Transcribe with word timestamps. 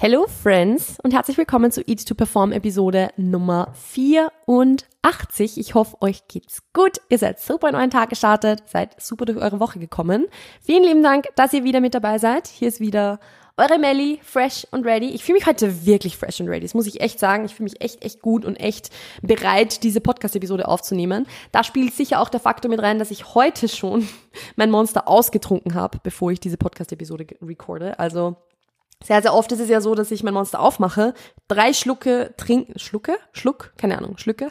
Hello 0.00 0.28
Friends 0.28 0.96
und 1.02 1.12
herzlich 1.12 1.36
willkommen 1.38 1.72
zu 1.72 1.80
Eat 1.80 2.06
to 2.06 2.14
Perform 2.14 2.52
Episode 2.52 3.10
Nummer 3.16 3.72
84. 3.74 5.58
Ich 5.58 5.74
hoffe, 5.74 6.00
euch 6.00 6.28
geht's 6.28 6.62
gut. 6.72 7.00
Ihr 7.08 7.18
seid 7.18 7.40
super 7.40 7.68
in 7.68 7.74
euren 7.74 7.90
Tag 7.90 8.08
gestartet, 8.08 8.62
seid 8.66 9.02
super 9.02 9.24
durch 9.24 9.38
eure 9.38 9.58
Woche 9.58 9.80
gekommen. 9.80 10.28
Vielen 10.62 10.84
lieben 10.84 11.02
Dank, 11.02 11.26
dass 11.34 11.52
ihr 11.52 11.64
wieder 11.64 11.80
mit 11.80 11.94
dabei 11.94 12.18
seid. 12.18 12.46
Hier 12.46 12.68
ist 12.68 12.78
wieder 12.78 13.18
eure 13.56 13.76
Melly, 13.76 14.20
fresh 14.22 14.68
und 14.70 14.86
ready. 14.86 15.08
Ich 15.08 15.24
fühle 15.24 15.38
mich 15.38 15.46
heute 15.46 15.84
wirklich 15.84 16.16
fresh 16.16 16.40
und 16.40 16.48
ready. 16.48 16.60
Das 16.60 16.74
muss 16.74 16.86
ich 16.86 17.00
echt 17.00 17.18
sagen. 17.18 17.44
Ich 17.44 17.56
fühle 17.56 17.68
mich 17.68 17.80
echt, 17.80 18.04
echt 18.04 18.22
gut 18.22 18.44
und 18.44 18.54
echt 18.54 18.90
bereit, 19.22 19.82
diese 19.82 20.00
Podcast-Episode 20.00 20.68
aufzunehmen. 20.68 21.26
Da 21.50 21.64
spielt 21.64 21.92
sicher 21.92 22.20
auch 22.20 22.28
der 22.28 22.38
Faktor 22.38 22.70
mit 22.70 22.80
rein, 22.80 23.00
dass 23.00 23.10
ich 23.10 23.34
heute 23.34 23.66
schon 23.66 24.08
mein 24.54 24.70
Monster 24.70 25.08
ausgetrunken 25.08 25.74
habe, 25.74 25.98
bevor 26.04 26.30
ich 26.30 26.38
diese 26.38 26.56
Podcast-Episode 26.56 27.26
recorde. 27.42 27.98
Also 27.98 28.36
sehr, 29.04 29.22
sehr 29.22 29.32
oft 29.32 29.52
ist 29.52 29.60
es 29.60 29.68
ja 29.68 29.80
so, 29.80 29.94
dass 29.94 30.10
ich 30.10 30.24
mein 30.24 30.34
Monster 30.34 30.60
aufmache, 30.60 31.14
drei 31.46 31.72
Schlucke 31.72 32.34
trinken, 32.36 32.78
Schlucke? 32.78 33.16
Schluck? 33.32 33.72
Keine 33.76 33.96
Ahnung, 33.96 34.18
Schlücke? 34.18 34.48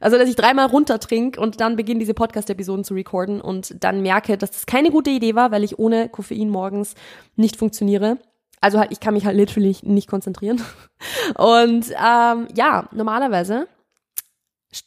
Also, 0.00 0.18
dass 0.18 0.28
ich 0.28 0.36
dreimal 0.36 0.66
runter 0.66 0.98
trinke 0.98 1.40
und 1.40 1.60
dann 1.60 1.76
beginne 1.76 2.00
diese 2.00 2.14
Podcast-Episoden 2.14 2.84
zu 2.84 2.94
recorden 2.94 3.40
und 3.40 3.82
dann 3.84 4.00
merke, 4.00 4.38
dass 4.38 4.52
das 4.52 4.66
keine 4.66 4.90
gute 4.90 5.10
Idee 5.10 5.34
war, 5.34 5.50
weil 5.50 5.64
ich 5.64 5.78
ohne 5.78 6.08
Koffein 6.08 6.48
morgens 6.48 6.94
nicht 7.36 7.56
funktioniere. 7.56 8.18
Also 8.60 8.78
halt, 8.78 8.92
ich 8.92 9.00
kann 9.00 9.12
mich 9.12 9.26
halt 9.26 9.36
literally 9.36 9.76
nicht 9.82 10.08
konzentrieren. 10.08 10.62
Und 11.36 11.90
ähm, 11.90 12.48
ja, 12.54 12.88
normalerweise 12.92 13.68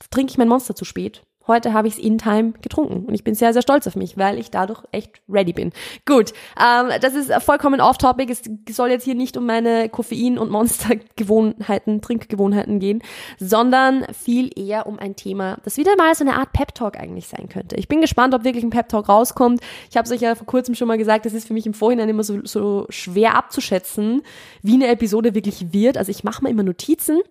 trinke 0.10 0.32
ich 0.32 0.38
mein 0.40 0.48
Monster 0.48 0.76
zu 0.76 0.86
spät 0.86 1.22
Heute 1.48 1.74
habe 1.74 1.88
ich 1.88 1.96
es 1.96 2.00
in 2.00 2.18
Time 2.18 2.54
getrunken 2.62 3.06
und 3.06 3.14
ich 3.14 3.24
bin 3.24 3.36
sehr, 3.36 3.54
sehr 3.54 3.62
stolz 3.62 3.88
auf 3.88 3.96
mich, 3.96 4.18
weil 4.18 4.38
ich 4.38 4.52
dadurch 4.52 4.84
echt 4.92 5.22
ready 5.30 5.54
bin. 5.54 5.72
Gut, 6.06 6.34
ähm, 6.60 6.90
das 7.02 7.16
ist 7.16 7.34
vollkommen 7.44 7.82
off-topic. 7.82 8.32
Es 8.32 8.76
soll 8.76 8.90
jetzt 8.90 9.04
hier 9.04 9.16
nicht 9.16 9.38
um 9.38 9.46
meine 9.46 9.90
Koffein- 9.90 10.38
und 10.38 10.52
Monster-Gewohnheiten, 10.52 12.02
Trinkgewohnheiten 12.02 12.80
gehen, 12.80 13.02
sondern 13.40 14.06
viel 14.14 14.52
eher 14.58 14.88
um 14.88 15.00
ein 15.00 15.16
Thema, 15.16 15.58
das 15.64 15.78
wieder 15.78 15.96
mal 15.96 16.14
so 16.16 16.24
eine 16.24 16.36
Art 16.36 16.54
Pep-Talk 16.54 16.98
eigentlich 16.98 17.28
sein 17.28 17.50
könnte. 17.50 17.76
Ich 17.76 17.88
bin 17.88 18.02
gespannt, 18.02 18.34
ob 18.34 18.44
wirklich 18.44 18.64
ein 18.64 18.70
Pep-Talk 18.70 19.10
rauskommt. 19.10 19.62
Ich 19.90 19.98
habe 19.98 20.06
es 20.06 20.12
euch 20.12 20.22
ja 20.22 20.36
vor 20.36 20.48
kurzem 20.48 20.76
schon 20.76 20.88
mal 20.88 20.98
gesagt, 20.98 21.26
es 21.26 21.34
ist 21.34 21.48
für 21.48 21.54
mich 21.54 21.66
im 21.66 21.74
Vorhinein 21.74 22.10
immer 22.10 22.24
so, 22.24 22.46
so 22.46 22.86
schwer 22.90 23.36
abzuschätzen, 23.36 24.22
wie 24.62 24.74
eine 24.74 24.88
Episode 24.88 25.36
wirklich 25.36 25.74
wird. 25.74 25.98
Also 25.98 26.12
ich 26.12 26.24
mache 26.24 26.44
mir 26.44 26.50
immer 26.50 26.64
Notizen 26.64 27.22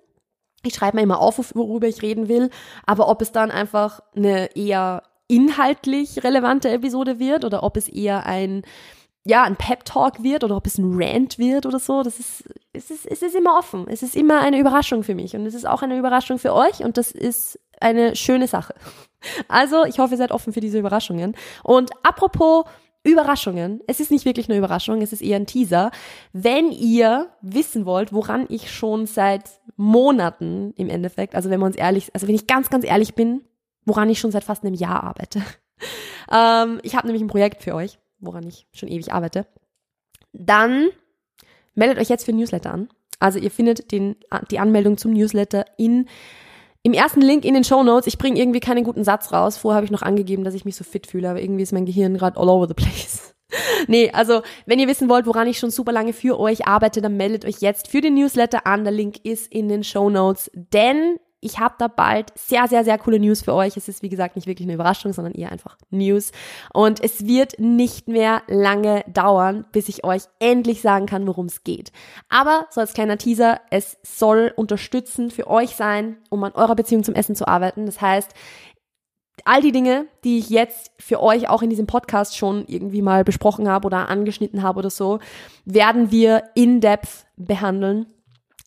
ich 0.63 0.75
schreibe 0.75 0.97
mir 0.97 1.03
immer 1.03 1.21
auf, 1.21 1.39
worüber 1.55 1.87
ich 1.87 2.03
reden 2.03 2.29
will, 2.29 2.51
aber 2.85 3.09
ob 3.09 3.23
es 3.23 3.33
dann 3.33 3.51
einfach 3.51 4.01
eine 4.15 4.55
eher 4.57 5.03
inhaltlich 5.29 6.23
relevante 6.23 6.69
Episode 6.71 7.19
wird 7.19 7.45
oder 7.45 7.63
ob 7.63 7.77
es 7.77 7.89
eher 7.89 8.27
ein 8.27 8.63
ja, 9.29 9.43
ein 9.43 9.57
Pep 9.57 9.85
Talk 9.85 10.23
wird 10.23 10.45
oder 10.45 10.57
ob 10.57 10.67
es 10.69 10.79
ein 10.79 10.93
Rant 10.95 11.37
wird 11.37 11.67
oder 11.67 11.81
so, 11.81 12.05
das 12.05 12.21
ist 12.21 12.45
es 12.73 12.93
ist 12.93 13.07
es 13.07 13.23
ist 13.23 13.35
immer 13.35 13.59
offen. 13.59 13.87
Es 13.89 14.05
ist 14.05 14.15
immer 14.15 14.41
eine 14.41 14.59
Überraschung 14.59 15.03
für 15.03 15.17
mich 15.17 15.35
und 15.35 15.45
es 15.47 15.55
ist 15.55 15.67
auch 15.67 15.83
eine 15.83 15.99
Überraschung 15.99 16.39
für 16.39 16.55
euch 16.55 16.85
und 16.85 16.97
das 16.97 17.11
ist 17.11 17.59
eine 17.81 18.15
schöne 18.15 18.47
Sache. 18.47 18.75
Also, 19.49 19.85
ich 19.85 19.99
hoffe, 19.99 20.15
ihr 20.15 20.19
seid 20.19 20.31
offen 20.31 20.53
für 20.53 20.61
diese 20.61 20.79
Überraschungen. 20.79 21.35
Und 21.65 21.91
apropos 22.05 22.65
Überraschungen. 23.07 23.81
Es 23.87 24.01
ist 24.01 24.11
nicht 24.11 24.25
wirklich 24.25 24.49
eine 24.49 24.59
Überraschung, 24.59 25.01
es 25.01 25.13
ist 25.13 25.23
eher 25.23 25.37
ein 25.37 25.47
Teaser. 25.47 25.91
Wenn 26.33 26.73
ihr 26.73 27.31
wissen 27.41 27.87
wollt, 27.87 28.13
woran 28.13 28.47
ich 28.49 28.71
schon 28.71 29.07
seit 29.07 29.45
Monaten 29.77 30.73
im 30.77 30.89
Endeffekt, 30.89 31.35
also 31.35 31.49
wenn 31.51 31.61
wir 31.61 31.67
uns 31.67 31.77
ehrlich, 31.77 32.11
also 32.15 32.27
wenn 32.27 32.35
ich 32.35 32.47
ganz, 32.47 32.69
ganz 32.69 32.85
ehrlich 32.85 33.15
bin, 33.15 33.43
woran 33.85 34.11
ich 34.11 34.19
schon 34.19 34.33
seit 34.33 34.45
fast 34.45 34.65
einem 34.65 34.75
Jahr 34.75 35.05
arbeite. 35.05 35.43
ähm, 36.33 36.81
ich 36.83 36.97
habe 36.97 37.07
nämlich 37.07 37.23
ein 37.23 37.29
Projekt 37.29 37.63
für 37.63 37.75
euch, 37.75 37.99
woran 38.19 38.47
ich 38.47 38.67
schon 38.73 38.89
ewig 38.89 39.13
arbeite. 39.13 39.47
Dann 40.33 40.89
meldet 41.75 41.99
euch 41.99 42.09
jetzt 42.09 42.25
für 42.25 42.33
Newsletter 42.33 42.73
an. 42.73 42.89
Also 43.19 43.39
ihr 43.39 43.51
findet 43.51 43.93
den, 43.93 44.17
die 44.51 44.59
Anmeldung 44.59 44.99
zum 44.99 45.13
Newsletter 45.13 45.65
in 45.79 46.07
im 46.87 46.93
ersten 46.93 47.21
Link 47.21 47.45
in 47.45 47.55
den 47.55 47.65
Show 47.65 47.83
Notes, 47.83 48.07
ich 48.07 48.17
bringe 48.17 48.39
irgendwie 48.39 48.61
keinen 48.61 48.85
guten 48.85 49.03
Satz 49.03 49.33
raus. 49.33 49.57
Vorher 49.57 49.75
habe 49.75 49.87
ich 49.87 49.91
noch 49.91 50.03
angegeben, 50.03 50.45
dass 50.45 50.55
ich 50.55 50.65
mich 50.65 50.77
so 50.77 50.85
fit 50.85 51.09
fühle, 51.09 51.29
aber 51.29 51.43
irgendwie 51.43 51.65
ist 51.65 51.73
mein 51.73 51.85
Gehirn 51.85 52.17
gerade 52.17 52.39
all 52.39 52.49
over 52.49 52.69
the 52.69 52.75
place. 52.75 53.35
nee, 53.89 54.13
also 54.13 54.43
wenn 54.67 54.79
ihr 54.79 54.87
wissen 54.87 55.09
wollt, 55.09 55.27
woran 55.27 55.49
ich 55.49 55.59
schon 55.59 55.73
super 55.73 55.91
lange 55.91 56.13
für 56.13 56.39
euch 56.39 56.69
arbeite, 56.69 57.01
dann 57.01 57.17
meldet 57.17 57.45
euch 57.45 57.57
jetzt 57.59 57.89
für 57.89 58.01
den 58.01 58.15
Newsletter 58.15 58.69
an. 58.69 58.85
Der 58.85 58.93
Link 58.93 59.17
ist 59.25 59.53
in 59.53 59.69
den 59.69 59.83
Show 59.83 60.11
Notes, 60.11 60.49
denn 60.55 61.19
ich 61.47 61.61
habe 61.61 61.77
da 61.79 61.87
bald 61.87 62.37
sehr, 62.37 62.67
sehr, 62.67 62.85
sehr 62.85 62.99
coole 62.99 63.21
News 63.21 63.43
für 63.43 63.55
euch. 63.55 63.77
Es 63.77 63.89
ist, 63.89 64.03
wie 64.03 64.09
gesagt, 64.09 64.35
nicht 64.35 64.49
wirklich 64.49 64.67
eine 64.67 64.75
Überraschung, 64.75 65.13
sondern 65.13 65.33
eher 65.33 65.53
einfach 65.53 65.79
News. 65.91 66.33
Und 66.75 67.03
es 67.03 67.27
wird 67.27 67.59
nicht 67.61 68.09
mehr 68.09 68.43
lange 68.49 69.05
dauern, 69.07 69.65
bis 69.71 69.89
ich 69.89 70.05
euch 70.05 70.23
endlich 70.41 70.83
sagen 70.83 71.07
kann, 71.07 71.27
worum 71.27 71.47
es 71.47 71.63
geht. 71.63 71.93
Aber 72.29 72.67
so 72.71 72.81
als 72.81 72.95
kleiner 72.95 73.17
Teaser, 73.17 73.61
es 73.71 73.97
soll 74.03 74.53
unterstützend 74.57 75.33
für 75.33 75.47
euch 75.47 75.77
sein, 75.77 76.17
um 76.31 76.43
an 76.43 76.53
eurer 76.53 76.75
Beziehung 76.75 77.05
zum 77.05 77.15
Essen 77.15 77.37
zu 77.37 77.47
arbeiten. 77.47 77.87
Das 77.87 78.01
heißt, 78.01 78.33
all 79.45 79.61
die 79.61 79.73
Dinge, 79.73 80.07
die 80.25 80.39
ich 80.39 80.51
jetzt 80.51 80.91
für 80.99 81.23
euch 81.23 81.49
auch 81.49 81.63
in 81.63 81.71
diesem 81.71 81.87
Podcast 81.87 82.37
schon 82.37 82.65
irgendwie 82.67 83.03
mal 83.03 83.23
besprochen 83.23 83.69
habe 83.69 83.87
oder 83.87 84.09
angeschnitten 84.09 84.65
habe 84.65 84.81
oder 84.81 84.91
so, 84.91 85.21
werden 85.65 86.11
wir 86.11 86.43
in 86.57 86.81
depth 86.81 87.27
behandeln 87.37 88.07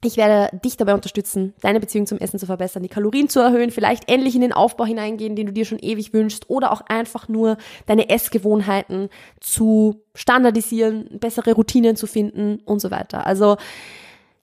ich 0.04 0.16
werde 0.16 0.56
dich 0.58 0.78
dabei 0.78 0.94
unterstützen, 0.94 1.54
deine 1.62 1.80
Beziehung 1.80 2.08
zum 2.08 2.20
Essen 2.20 2.40
zu 2.40 2.46
verbessern, 2.46 2.84
die 2.84 2.90
Kalorien 2.90 3.28
zu 3.28 3.40
erhöhen, 3.42 3.70
vielleicht 3.70 4.10
endlich 4.10 4.36
in 4.36 4.42
den 4.42 4.54
Aufbau 4.54 4.86
hineingehen, 4.86 5.36
den 5.36 5.48
du 5.48 5.54
dir 5.54 5.66
schon 5.66 5.80
ewig 5.80 6.14
wünschst, 6.14 6.50
oder 6.50 6.72
auch 6.72 6.82
einfach 6.82 7.28
nur 7.28 7.58
deine 7.86 8.10
Essgewohnheiten 8.10 9.10
zu 9.42 10.02
standardisieren, 10.16 11.20
bessere 11.20 11.54
Routinen 11.54 11.96
zu 11.96 12.08
finden 12.08 12.60
und 12.66 12.80
so 12.80 12.92
weiter. 12.92 13.26
Also 13.28 13.58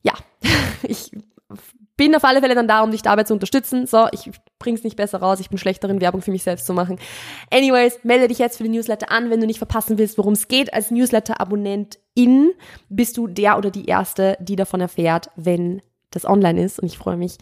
ja, 0.02 0.12
ich 0.82 1.10
bin 1.96 2.14
auf 2.14 2.24
alle 2.24 2.40
Fälle 2.40 2.54
dann 2.54 2.68
da, 2.68 2.82
um 2.82 2.90
dich 2.90 3.02
dabei 3.02 3.24
zu 3.24 3.34
unterstützen. 3.34 3.86
So, 3.86 4.06
ich 4.12 4.30
bring's 4.58 4.84
nicht 4.84 4.96
besser 4.96 5.18
raus, 5.18 5.40
ich 5.40 5.48
bin 5.48 5.58
schlechterin, 5.58 6.00
Werbung 6.00 6.22
für 6.22 6.30
mich 6.30 6.42
selbst 6.42 6.66
zu 6.66 6.74
machen. 6.74 6.98
Anyways, 7.50 8.00
melde 8.02 8.28
dich 8.28 8.38
jetzt 8.38 8.58
für 8.58 8.64
den 8.64 8.72
Newsletter 8.72 9.10
an, 9.10 9.30
wenn 9.30 9.40
du 9.40 9.46
nicht 9.46 9.58
verpassen 9.58 9.98
willst, 9.98 10.18
worum 10.18 10.34
es 10.34 10.48
geht. 10.48 10.74
Als 10.74 10.90
Newsletter-Abonnentin 10.90 12.52
bist 12.88 13.16
du 13.16 13.26
der 13.26 13.58
oder 13.58 13.70
die 13.70 13.86
Erste, 13.86 14.36
die 14.40 14.56
davon 14.56 14.80
erfährt, 14.80 15.30
wenn 15.36 15.82
das 16.10 16.24
online 16.24 16.62
ist. 16.62 16.78
Und 16.78 16.86
ich 16.86 16.98
freue 16.98 17.16
mich 17.16 17.38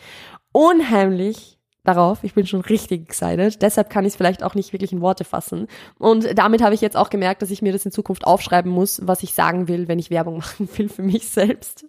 unheimlich 0.52 1.58
darauf. 1.84 2.24
Ich 2.24 2.34
bin 2.34 2.46
schon 2.46 2.62
richtig 2.62 3.02
excited. 3.02 3.60
Deshalb 3.60 3.90
kann 3.90 4.04
ich 4.04 4.12
es 4.12 4.16
vielleicht 4.16 4.42
auch 4.42 4.54
nicht 4.54 4.72
wirklich 4.72 4.92
in 4.92 5.00
Worte 5.00 5.24
fassen. 5.24 5.68
Und 5.98 6.38
damit 6.38 6.62
habe 6.62 6.74
ich 6.74 6.80
jetzt 6.80 6.96
auch 6.96 7.10
gemerkt, 7.10 7.42
dass 7.42 7.50
ich 7.50 7.62
mir 7.62 7.72
das 7.72 7.84
in 7.84 7.92
Zukunft 7.92 8.24
aufschreiben 8.24 8.72
muss, 8.72 9.00
was 9.04 9.22
ich 9.22 9.34
sagen 9.34 9.68
will, 9.68 9.86
wenn 9.86 9.98
ich 9.98 10.10
Werbung 10.10 10.36
machen 10.38 10.68
will 10.76 10.88
für 10.88 11.02
mich 11.02 11.28
selbst. 11.28 11.84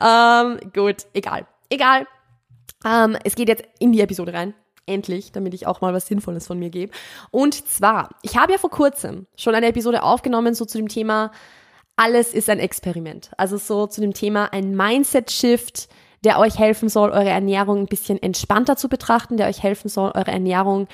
ähm, 0.00 0.58
gut, 0.72 1.06
egal. 1.12 1.46
Egal. 1.74 2.06
Ähm, 2.86 3.16
es 3.24 3.34
geht 3.34 3.48
jetzt 3.48 3.64
in 3.80 3.90
die 3.90 4.00
Episode 4.00 4.32
rein. 4.32 4.54
Endlich, 4.86 5.32
damit 5.32 5.54
ich 5.54 5.66
auch 5.66 5.80
mal 5.80 5.92
was 5.92 6.06
Sinnvolles 6.06 6.46
von 6.46 6.56
mir 6.56 6.70
gebe. 6.70 6.92
Und 7.32 7.66
zwar, 7.66 8.10
ich 8.22 8.36
habe 8.36 8.52
ja 8.52 8.58
vor 8.58 8.70
kurzem 8.70 9.26
schon 9.36 9.56
eine 9.56 9.66
Episode 9.66 10.04
aufgenommen, 10.04 10.54
so 10.54 10.66
zu 10.66 10.78
dem 10.78 10.86
Thema, 10.86 11.32
alles 11.96 12.32
ist 12.32 12.48
ein 12.48 12.60
Experiment. 12.60 13.32
Also 13.38 13.56
so 13.56 13.88
zu 13.88 14.00
dem 14.00 14.14
Thema 14.14 14.52
ein 14.52 14.76
Mindset-Shift, 14.76 15.88
der 16.22 16.38
euch 16.38 16.60
helfen 16.60 16.88
soll, 16.88 17.10
eure 17.10 17.30
Ernährung 17.30 17.78
ein 17.78 17.86
bisschen 17.86 18.22
entspannter 18.22 18.76
zu 18.76 18.88
betrachten, 18.88 19.36
der 19.36 19.48
euch 19.48 19.60
helfen 19.60 19.88
soll, 19.88 20.12
eure 20.14 20.30
Ernährung 20.30 20.86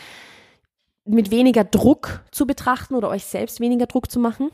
mit 1.05 1.31
weniger 1.31 1.65
Druck 1.65 2.25
zu 2.31 2.47
betrachten 2.47 2.95
oder 2.95 3.11
euch 3.11 3.27
selbst 3.27 3.61
weniger 3.61 3.87
Druck 3.87 4.11
zu 4.11 4.19
machen. 4.19 4.51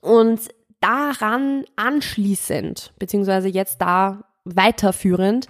Und 0.00 0.40
daran 0.80 1.64
anschließend, 1.76 2.92
beziehungsweise 2.98 3.48
jetzt 3.48 3.80
da 3.80 4.24
weiterführend, 4.54 5.46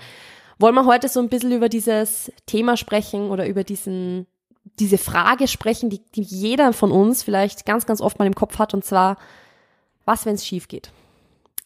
wollen 0.58 0.74
wir 0.74 0.86
heute 0.86 1.08
so 1.08 1.20
ein 1.20 1.28
bisschen 1.28 1.52
über 1.52 1.68
dieses 1.68 2.32
Thema 2.46 2.76
sprechen 2.76 3.30
oder 3.30 3.46
über 3.46 3.64
diesen, 3.64 4.26
diese 4.78 4.98
Frage 4.98 5.48
sprechen, 5.48 5.90
die, 5.90 6.00
die 6.14 6.22
jeder 6.22 6.72
von 6.72 6.90
uns 6.90 7.22
vielleicht 7.22 7.64
ganz, 7.64 7.86
ganz 7.86 8.00
oft 8.00 8.18
mal 8.18 8.26
im 8.26 8.34
Kopf 8.34 8.58
hat, 8.58 8.74
und 8.74 8.84
zwar, 8.84 9.16
was, 10.04 10.26
wenn 10.26 10.34
es 10.34 10.46
schief 10.46 10.68
geht? 10.68 10.90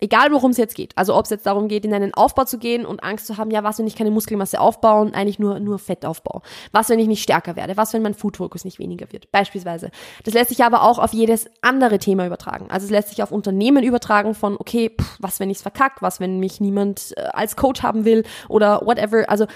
Egal 0.03 0.33
worum 0.33 0.51
es 0.51 0.57
jetzt 0.57 0.75
geht. 0.75 0.99
Also 0.99 1.15
ob 1.15 1.27
es 1.27 1.31
jetzt 1.31 1.47
darum 1.47 1.69
geht, 1.69 1.84
in 1.84 1.95
einen 1.95 2.13
Aufbau 2.13 2.43
zu 2.43 2.59
gehen 2.59 2.84
und 2.84 3.04
Angst 3.04 3.25
zu 3.28 3.37
haben, 3.37 3.53
ja, 3.53 3.63
was, 3.63 3.78
wenn 3.78 3.87
ich 3.87 3.95
keine 3.95 4.10
Muskelmasse 4.10 4.59
aufbaue 4.59 5.01
und 5.01 5.15
eigentlich 5.15 5.39
nur, 5.39 5.60
nur 5.60 5.78
Fett 5.78 6.04
aufbaue? 6.04 6.43
Was, 6.72 6.89
wenn 6.89 6.99
ich 6.99 7.07
nicht 7.07 7.22
stärker 7.22 7.54
werde? 7.54 7.77
Was, 7.77 7.93
wenn 7.93 8.03
mein 8.03 8.15
Food-Focus 8.15 8.65
nicht 8.65 8.81
weniger 8.81 9.13
wird? 9.13 9.31
Beispielsweise. 9.31 9.93
Das 10.25 10.34
lässt 10.34 10.49
sich 10.49 10.65
aber 10.65 10.83
auch 10.83 10.99
auf 10.99 11.13
jedes 11.13 11.49
andere 11.60 12.01
Thema 12.01 12.27
übertragen. 12.27 12.66
Also 12.69 12.87
es 12.87 12.91
lässt 12.91 13.10
sich 13.10 13.22
auf 13.22 13.31
Unternehmen 13.31 13.84
übertragen 13.84 14.34
von, 14.34 14.57
okay, 14.59 14.91
pff, 15.01 15.19
was, 15.21 15.39
wenn 15.39 15.51
ich 15.51 15.59
es 15.59 15.63
verkack? 15.63 16.03
Was, 16.03 16.19
wenn 16.19 16.41
mich 16.41 16.60
niemand 16.60 17.15
äh, 17.16 17.21
als 17.33 17.55
Coach 17.55 17.84
haben 17.84 18.05
will? 18.05 18.25
Oder 18.48 18.81
whatever. 18.84 19.31
Also 19.31 19.47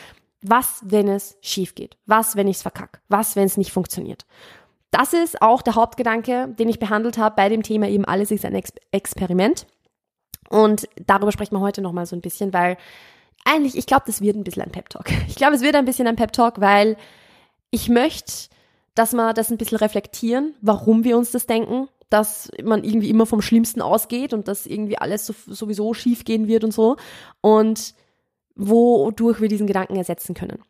was, 0.43 0.81
wenn 0.85 1.09
es 1.09 1.37
schief 1.41 1.75
geht? 1.75 1.97
Was, 2.07 2.37
wenn 2.37 2.47
ich 2.47 2.59
es 2.59 2.63
verkack? 2.63 3.01
Was, 3.09 3.35
wenn 3.35 3.47
es 3.47 3.57
nicht 3.57 3.73
funktioniert? 3.73 4.27
Das 4.93 5.13
ist 5.13 5.43
auch 5.43 5.61
der 5.63 5.75
Hauptgedanke, 5.75 6.55
den 6.57 6.69
ich 6.69 6.79
behandelt 6.79 7.19
habe 7.19 7.35
bei 7.35 7.49
dem 7.49 7.65
Thema 7.65 7.89
eben 7.89 8.05
alles 8.05 8.31
ist 8.31 8.45
ein 8.45 8.55
Ex 8.55 8.73
Experiment. 8.93 9.67
Und 10.49 10.89
darüber 11.07 11.33
sprechen 11.33 11.55
wir 11.55 11.61
heute 11.61 11.83
nochmal 11.83 12.07
so 12.07 12.17
ein 12.17 12.21
bisschen, 12.21 12.53
weil 12.53 12.77
eigentlich, 13.45 13.77
ich 13.77 13.87
glaube, 13.87 14.05
das 14.07 14.21
wird 14.21 14.37
ein 14.37 14.45
bisschen 14.45 14.63
ein 14.63 14.73
Pep-Talk. 14.73 15.11
Ich 15.29 15.37
glaube, 15.37 15.55
es 15.55 15.63
wird 15.63 15.77
ein 15.77 15.85
bisschen 15.85 16.07
ein 16.07 16.17
Pep-Talk, 16.17 16.61
weil 16.61 16.97
ich 17.71 17.89
möchte, 17.89 18.49
dass 18.95 19.13
wir 19.13 19.33
das 19.35 19.51
ein 19.51 19.59
bisschen 19.59 19.79
reflektieren, 19.79 20.55
warum 20.61 21.05
wir 21.05 21.17
uns 21.17 21.31
das 21.31 21.47
denken, 21.47 21.89
dass 22.09 22.51
man 22.63 22.85
irgendwie 22.85 23.11
immer 23.11 23.27
vom 23.27 23.43
Schlimmsten 23.43 23.83
ausgeht 23.83 24.33
und 24.33 24.49
dass 24.49 24.67
irgendwie 24.67 24.99
alles 24.99 25.27
so, 25.27 25.35
sowieso 25.47 25.93
schief 25.93 26.25
gehen 26.25 26.47
wird 26.47 26.65
und 26.65 26.73
so. 26.73 26.97
Und 27.41 27.95
wodurch 28.55 29.41
wir 29.41 29.49
diesen 29.49 29.67
Gedanken 29.67 29.97
ersetzen 29.97 30.35
können. 30.35 30.63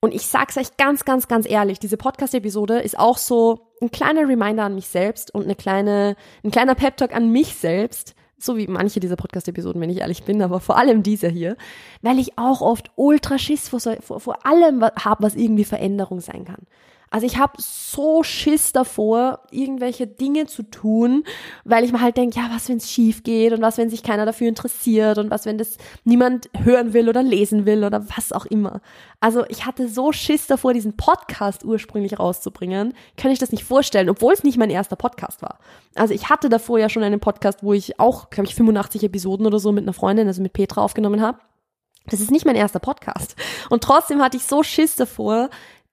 Und 0.00 0.14
ich 0.14 0.26
sag's 0.26 0.56
euch 0.56 0.76
ganz, 0.78 1.04
ganz, 1.04 1.28
ganz 1.28 1.48
ehrlich, 1.48 1.78
diese 1.78 1.98
Podcast-Episode 1.98 2.80
ist 2.80 2.98
auch 2.98 3.18
so 3.18 3.70
ein 3.82 3.90
kleiner 3.90 4.26
Reminder 4.26 4.64
an 4.64 4.74
mich 4.74 4.88
selbst 4.88 5.32
und 5.34 5.44
eine 5.44 5.54
kleine, 5.54 6.16
ein 6.42 6.50
kleiner 6.50 6.74
Pep-Talk 6.74 7.14
an 7.14 7.30
mich 7.30 7.54
selbst, 7.54 8.14
so 8.42 8.56
wie 8.56 8.66
manche 8.66 9.00
dieser 9.00 9.16
Podcast-Episoden, 9.16 9.80
wenn 9.80 9.90
ich 9.90 9.98
ehrlich 9.98 10.24
bin, 10.24 10.42
aber 10.42 10.60
vor 10.60 10.76
allem 10.76 11.02
dieser 11.02 11.28
hier, 11.28 11.56
weil 12.02 12.18
ich 12.18 12.38
auch 12.38 12.60
oft 12.60 12.90
ultra 12.96 13.38
Schiss 13.38 13.68
vor, 13.68 13.80
vor, 13.80 14.46
allem 14.46 14.82
habe, 14.82 15.22
was 15.22 15.34
irgendwie 15.34 15.64
Veränderung 15.64 16.20
sein 16.20 16.44
kann. 16.44 16.66
Also 17.10 17.26
ich 17.26 17.38
habe 17.38 17.54
so 17.58 18.22
Schiss 18.22 18.72
davor, 18.72 19.40
irgendwelche 19.50 20.06
Dinge 20.06 20.46
zu 20.46 20.62
tun, 20.62 21.24
weil 21.64 21.84
ich 21.84 21.90
mir 21.90 22.00
halt 22.00 22.16
denke, 22.16 22.38
ja, 22.38 22.48
was, 22.54 22.68
wenn 22.68 22.76
es 22.76 22.88
schief 22.88 23.24
geht 23.24 23.52
und 23.52 23.60
was, 23.62 23.78
wenn 23.78 23.90
sich 23.90 24.04
keiner 24.04 24.26
dafür 24.26 24.46
interessiert 24.46 25.18
und 25.18 25.28
was, 25.28 25.44
wenn 25.44 25.58
das 25.58 25.76
niemand 26.04 26.48
hören 26.56 26.92
will 26.92 27.08
oder 27.08 27.24
lesen 27.24 27.66
will 27.66 27.82
oder 27.82 28.08
was 28.16 28.32
auch 28.32 28.46
immer. 28.46 28.80
Also 29.18 29.44
ich 29.48 29.66
hatte 29.66 29.88
so 29.88 30.12
Schiss 30.12 30.46
davor, 30.46 30.72
diesen 30.72 30.96
Podcast 30.96 31.64
ursprünglich 31.64 32.20
rauszubringen, 32.20 32.94
kann 33.16 33.32
ich 33.32 33.40
das 33.40 33.50
nicht 33.50 33.64
vorstellen, 33.64 34.08
obwohl 34.08 34.32
es 34.32 34.44
nicht 34.44 34.56
mein 34.56 34.70
erster 34.70 34.94
Podcast 34.96 35.42
war. 35.42 35.58
Also 35.96 36.14
ich 36.14 36.30
hatte 36.30 36.48
davor 36.48 36.78
ja 36.78 36.88
schon 36.88 37.02
einen 37.02 37.18
Podcast, 37.18 37.64
wo 37.64 37.72
ich 37.72 37.98
auch, 37.98 38.30
glaube 38.30 38.48
ich, 38.48 38.54
85 38.54 39.02
Episoden 39.02 39.46
oder 39.46 39.58
so 39.58 39.72
mit 39.72 39.82
einer 39.82 39.94
Freundin, 39.94 40.28
also 40.28 40.42
mit 40.42 40.52
Petra 40.52 40.80
aufgenommen 40.80 41.20
habe. 41.20 41.38
Das 42.06 42.20
ist 42.20 42.30
nicht 42.30 42.46
mein 42.46 42.56
erster 42.56 42.78
Podcast. 42.78 43.36
Und 43.68 43.84
trotzdem 43.84 44.22
hatte 44.22 44.36
ich 44.36 44.44
so 44.44 44.62
Schiss 44.62 44.96
davor, 44.96 45.50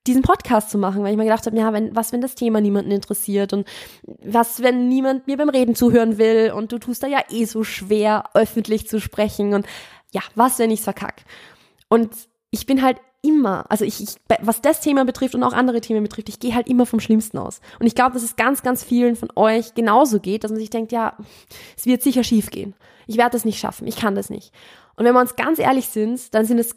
diesen 0.07 0.21
Podcast 0.21 0.69
zu 0.69 0.77
machen, 0.77 1.03
weil 1.03 1.11
ich 1.11 1.17
mir 1.17 1.25
gedacht 1.25 1.45
habe, 1.45 1.57
ja, 1.57 1.73
wenn, 1.73 1.95
was, 1.95 2.11
wenn 2.11 2.21
das 2.21 2.35
Thema 2.35 2.61
niemanden 2.61 2.91
interessiert 2.91 3.53
und 3.53 3.67
was, 4.03 4.63
wenn 4.63 4.87
niemand 4.87 5.27
mir 5.27 5.37
beim 5.37 5.49
Reden 5.49 5.75
zuhören 5.75 6.17
will 6.17 6.51
und 6.55 6.71
du 6.71 6.79
tust 6.79 7.03
da 7.03 7.07
ja 7.07 7.19
eh 7.29 7.45
so 7.45 7.63
schwer, 7.63 8.25
öffentlich 8.33 8.87
zu 8.87 8.99
sprechen 8.99 9.53
und 9.53 9.65
ja, 10.11 10.21
was, 10.35 10.59
wenn 10.59 10.71
ich's 10.71 10.83
verkack? 10.83 11.23
Und 11.89 12.09
ich 12.49 12.65
bin 12.65 12.81
halt 12.81 12.97
immer, 13.21 13.65
also 13.69 13.83
ich, 13.83 14.01
ich, 14.01 14.15
was 14.41 14.61
das 14.61 14.79
Thema 14.81 15.05
betrifft 15.05 15.35
und 15.35 15.43
auch 15.43 15.53
andere 15.53 15.81
Themen 15.81 16.03
betrifft, 16.03 16.29
ich 16.29 16.39
gehe 16.39 16.55
halt 16.55 16.67
immer 16.67 16.85
vom 16.85 16.99
Schlimmsten 16.99 17.37
aus. 17.37 17.61
Und 17.79 17.87
ich 17.87 17.95
glaube, 17.95 18.13
dass 18.13 18.23
es 18.23 18.35
ganz, 18.35 18.61
ganz 18.61 18.83
vielen 18.83 19.15
von 19.15 19.29
euch 19.35 19.73
genauso 19.73 20.19
geht, 20.19 20.43
dass 20.43 20.51
man 20.51 20.59
sich 20.59 20.69
denkt, 20.69 20.91
ja, 20.91 21.17
es 21.75 21.85
wird 21.85 22.01
sicher 22.01 22.23
schief 22.23 22.49
gehen. 22.49 22.73
Ich 23.07 23.17
werde 23.17 23.31
das 23.31 23.45
nicht 23.45 23.59
schaffen, 23.59 23.87
ich 23.87 23.97
kann 23.97 24.15
das 24.15 24.29
nicht. 24.29 24.53
Und 24.95 25.05
wenn 25.05 25.13
wir 25.13 25.21
uns 25.21 25.35
ganz 25.35 25.59
ehrlich 25.59 25.87
sind, 25.87 26.33
dann 26.33 26.45
sind 26.45 26.59
es 26.59 26.75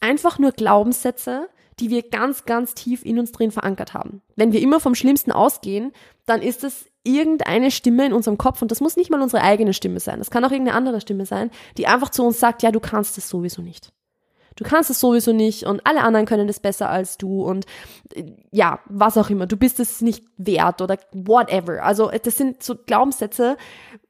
einfach 0.00 0.38
nur 0.38 0.52
Glaubenssätze, 0.52 1.48
die 1.80 1.90
wir 1.90 2.08
ganz, 2.08 2.44
ganz 2.44 2.74
tief 2.74 3.04
in 3.04 3.18
uns 3.18 3.32
drin 3.32 3.50
verankert 3.50 3.94
haben. 3.94 4.22
Wenn 4.36 4.52
wir 4.52 4.60
immer 4.60 4.80
vom 4.80 4.94
Schlimmsten 4.94 5.32
ausgehen, 5.32 5.92
dann 6.26 6.42
ist 6.42 6.64
es 6.64 6.86
irgendeine 7.04 7.70
Stimme 7.70 8.06
in 8.06 8.12
unserem 8.12 8.38
Kopf 8.38 8.60
und 8.62 8.70
das 8.70 8.80
muss 8.80 8.96
nicht 8.96 9.10
mal 9.10 9.22
unsere 9.22 9.42
eigene 9.42 9.72
Stimme 9.72 10.00
sein. 10.00 10.18
Das 10.18 10.30
kann 10.30 10.44
auch 10.44 10.50
irgendeine 10.50 10.76
andere 10.76 11.00
Stimme 11.00 11.26
sein, 11.26 11.50
die 11.76 11.86
einfach 11.86 12.10
zu 12.10 12.24
uns 12.24 12.38
sagt, 12.40 12.62
ja, 12.62 12.70
du 12.70 12.80
kannst 12.80 13.18
es 13.18 13.28
sowieso 13.28 13.62
nicht 13.62 13.92
du 14.58 14.64
kannst 14.64 14.90
es 14.90 14.98
sowieso 14.98 15.32
nicht 15.32 15.64
und 15.64 15.86
alle 15.86 16.02
anderen 16.02 16.26
können 16.26 16.48
es 16.48 16.58
besser 16.58 16.90
als 16.90 17.16
du 17.16 17.42
und 17.42 17.64
äh, 18.14 18.24
ja, 18.50 18.80
was 18.86 19.16
auch 19.16 19.30
immer, 19.30 19.46
du 19.46 19.56
bist 19.56 19.78
es 19.78 20.00
nicht 20.00 20.24
wert 20.36 20.82
oder 20.82 20.98
whatever. 21.12 21.82
Also 21.82 22.10
das 22.10 22.36
sind 22.36 22.62
so 22.62 22.74
Glaubenssätze, 22.74 23.56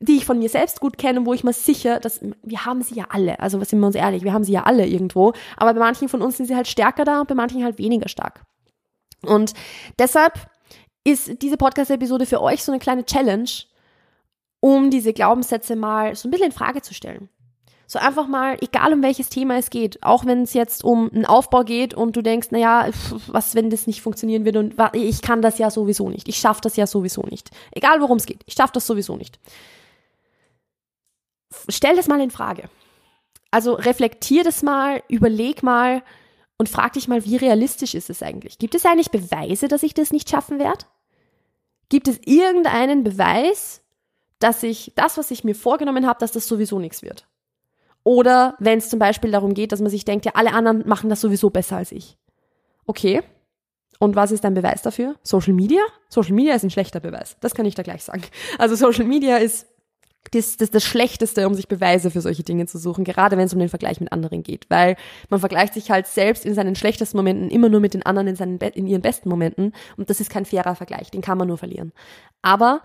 die 0.01 0.17
ich 0.17 0.25
von 0.25 0.39
mir 0.39 0.49
selbst 0.49 0.81
gut 0.81 0.97
kenne, 0.97 1.27
wo 1.27 1.35
ich 1.35 1.45
mir 1.45 1.53
sicher, 1.53 2.01
dass 2.01 2.21
wir 2.43 2.65
haben 2.65 2.83
sie 2.83 2.95
ja 2.95 3.07
alle. 3.11 3.39
Also 3.41 3.61
was 3.61 3.69
sind 3.69 3.81
wir 3.81 3.87
uns 3.87 3.97
ehrlich, 3.97 4.25
wir 4.25 4.33
haben 4.33 4.45
sie 4.45 4.53
ja 4.53 4.63
alle 4.65 4.87
irgendwo, 4.87 5.35
aber 5.57 5.75
bei 5.75 5.81
manchen 5.81 6.09
von 6.09 6.23
uns 6.23 6.39
sind 6.39 6.47
sie 6.47 6.57
halt 6.57 6.69
stärker 6.69 7.05
da 7.05 7.21
und 7.21 7.29
bei 7.29 7.35
manchen 7.35 7.63
halt 7.63 7.79
weniger 7.79 8.09
stark. 8.09 8.43
Und 9.23 9.53
deshalb 9.99 10.35
ist 11.05 11.43
diese 11.43 11.57
Podcast-Episode 11.57 12.25
für 12.25 12.41
euch 12.41 12.63
so 12.63 12.73
eine 12.73 12.79
kleine 12.79 13.05
Challenge, 13.05 13.51
um 14.61 14.91
diese 14.91 15.13
Glaubenssätze 15.13 15.77
mal 15.77 16.15
so 16.15 16.29
ein 16.29 16.31
bisschen 16.31 16.47
in 16.47 16.53
Frage 16.53 16.81
zu 16.83 16.95
stellen. 16.95 17.29
So 17.91 17.99
einfach 17.99 18.29
mal, 18.29 18.59
egal 18.61 18.93
um 18.93 19.03
welches 19.03 19.31
Thema 19.31 19.57
es 19.57 19.71
geht, 19.71 20.03
auch 20.03 20.27
wenn 20.27 20.43
es 20.43 20.53
jetzt 20.53 20.85
um 20.85 21.11
einen 21.11 21.25
Aufbau 21.25 21.65
geht 21.65 21.95
und 21.95 22.15
du 22.17 22.23
denkst, 22.23 22.51
naja, 22.51 22.91
was, 23.29 23.55
wenn 23.55 23.71
das 23.71 23.87
nicht 23.87 24.03
funktionieren 24.03 24.45
wird 24.45 24.57
und 24.57 24.75
ich 24.93 25.23
kann 25.23 25.41
das 25.41 25.57
ja 25.57 25.71
sowieso 25.71 26.11
nicht, 26.11 26.29
ich 26.29 26.37
schaffe 26.37 26.61
das 26.61 26.77
ja 26.77 26.87
sowieso 26.87 27.23
nicht. 27.23 27.51
Egal 27.73 28.03
worum 28.03 28.19
es 28.19 28.27
geht, 28.27 28.43
ich 28.45 28.53
schaffe 28.53 28.75
das 28.75 28.87
sowieso 28.87 29.17
nicht. 29.17 29.41
Stell 31.71 31.97
das 31.97 32.09
mal 32.09 32.21
in 32.21 32.31
Frage. 32.31 32.69
Also 33.51 33.73
reflektier 33.73 34.45
das 34.45 34.63
mal, 34.63 35.03
überleg 35.09 35.63
mal 35.63 36.03
und 36.59 36.69
frag 36.69 36.93
dich 36.93 37.09
mal, 37.09 37.25
wie 37.25 37.37
realistisch 37.37 37.95
ist 37.95 38.11
es 38.11 38.23
eigentlich? 38.23 38.59
Gibt 38.59 38.75
es 38.75 38.85
eigentlich 38.85 39.11
Beweise, 39.11 39.67
dass 39.67 39.83
ich 39.83 39.95
das 39.95 40.13
nicht 40.13 40.29
schaffen 40.29 40.59
werde? 40.59 40.85
Gibt 41.89 42.07
es 42.07 42.21
irgendeinen 42.27 43.03
Beweis, 43.03 43.81
dass 44.41 44.63
ich 44.63 44.93
das, 44.95 45.17
was 45.17 45.31
ich 45.31 45.43
mir 45.43 45.55
vorgenommen 45.55 46.07
habe, 46.07 46.21
dass 46.21 46.33
das 46.33 46.47
sowieso 46.47 46.79
nichts 46.79 47.01
wird? 47.01 47.27
Oder 48.05 48.55
wenn 48.59 48.79
es 48.79 48.89
zum 48.89 48.99
Beispiel 48.99 49.31
darum 49.31 49.55
geht, 49.55 49.73
dass 49.73 49.81
man 49.81 49.91
sich 49.91 50.05
denkt, 50.05 50.25
ja, 50.25 50.33
alle 50.35 50.53
anderen 50.53 50.87
machen 50.87 51.11
das 51.11 51.21
sowieso 51.21 51.51
besser 51.51 51.77
als 51.77 51.93
ich. 51.93 52.17
Okay. 52.87 53.23
Und 53.99 54.17
was 54.17 54.31
ist 54.31 54.45
dein 54.45 54.55
Beweis 54.55 54.83
dafür? 54.83 55.17
Social 55.23 55.53
Media? 55.53 55.83
Social 56.09 56.33
Media 56.33 56.55
ist 56.55 56.63
ein 56.63 56.71
schlechter 56.71 57.01
Beweis. 57.01 57.37
Das 57.41 57.55
kann 57.55 57.67
ich 57.67 57.75
da 57.75 57.83
gleich 57.83 58.05
sagen. 58.05 58.23
Also 58.59 58.77
Social 58.77 59.05
Media 59.05 59.37
ist 59.39 59.67
das, 60.33 60.57
das, 60.57 60.71
das 60.71 60.85
Schlechteste, 60.85 61.47
um 61.47 61.55
sich 61.55 61.69
Beweise 61.69 62.11
für 62.11 62.21
solche 62.21 62.43
Dinge 62.43 62.67
zu 62.67 62.79
suchen, 62.79 63.05
gerade 63.05 63.37
wenn 63.37 63.47
es 63.47 63.53
um 63.53 63.59
den 63.59 63.69
Vergleich 63.69 64.01
mit 64.01 64.13
anderen 64.13 64.43
geht. 64.43 64.67
Weil 64.69 64.97
man 65.31 65.41
vergleicht 65.41 65.75
sich 65.75 65.91
halt 65.91 66.07
selbst 66.07 66.45
in 66.45 66.55
seinen 66.55 66.77
schlechtesten 66.77 67.17
Momenten 67.17 67.51
immer 67.51 67.69
nur 67.69 67.81
mit 67.81 67.95
den 67.95 68.05
anderen 68.05 68.29
in, 68.29 68.37
seinen, 68.37 68.59
in 68.59 68.87
ihren 68.87 69.03
besten 69.03 69.29
Momenten. 69.29 69.73
Und 69.97 70.11
das 70.11 70.21
ist 70.21 70.31
kein 70.31 70.45
fairer 70.45 70.75
Vergleich, 70.75 71.11
den 71.11 71.23
kann 71.23 71.39
man 71.39 71.49
nur 71.49 71.59
verlieren. 71.59 71.93
Aber 72.43 72.83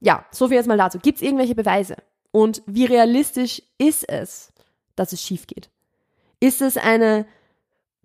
ja, 0.00 0.24
so 0.30 0.48
viel 0.48 0.56
jetzt 0.56 0.68
mal 0.68 0.78
dazu. 0.78 0.98
Gibt 0.98 1.18
es 1.18 1.22
irgendwelche 1.22 1.54
Beweise? 1.54 1.96
Und 2.32 2.62
wie 2.66 2.84
realistisch 2.84 3.62
ist 3.78 4.08
es, 4.08 4.52
dass 4.96 5.12
es 5.12 5.22
schief 5.22 5.46
geht? 5.46 5.70
Ist 6.40 6.60
es 6.60 6.76
eine 6.76 7.26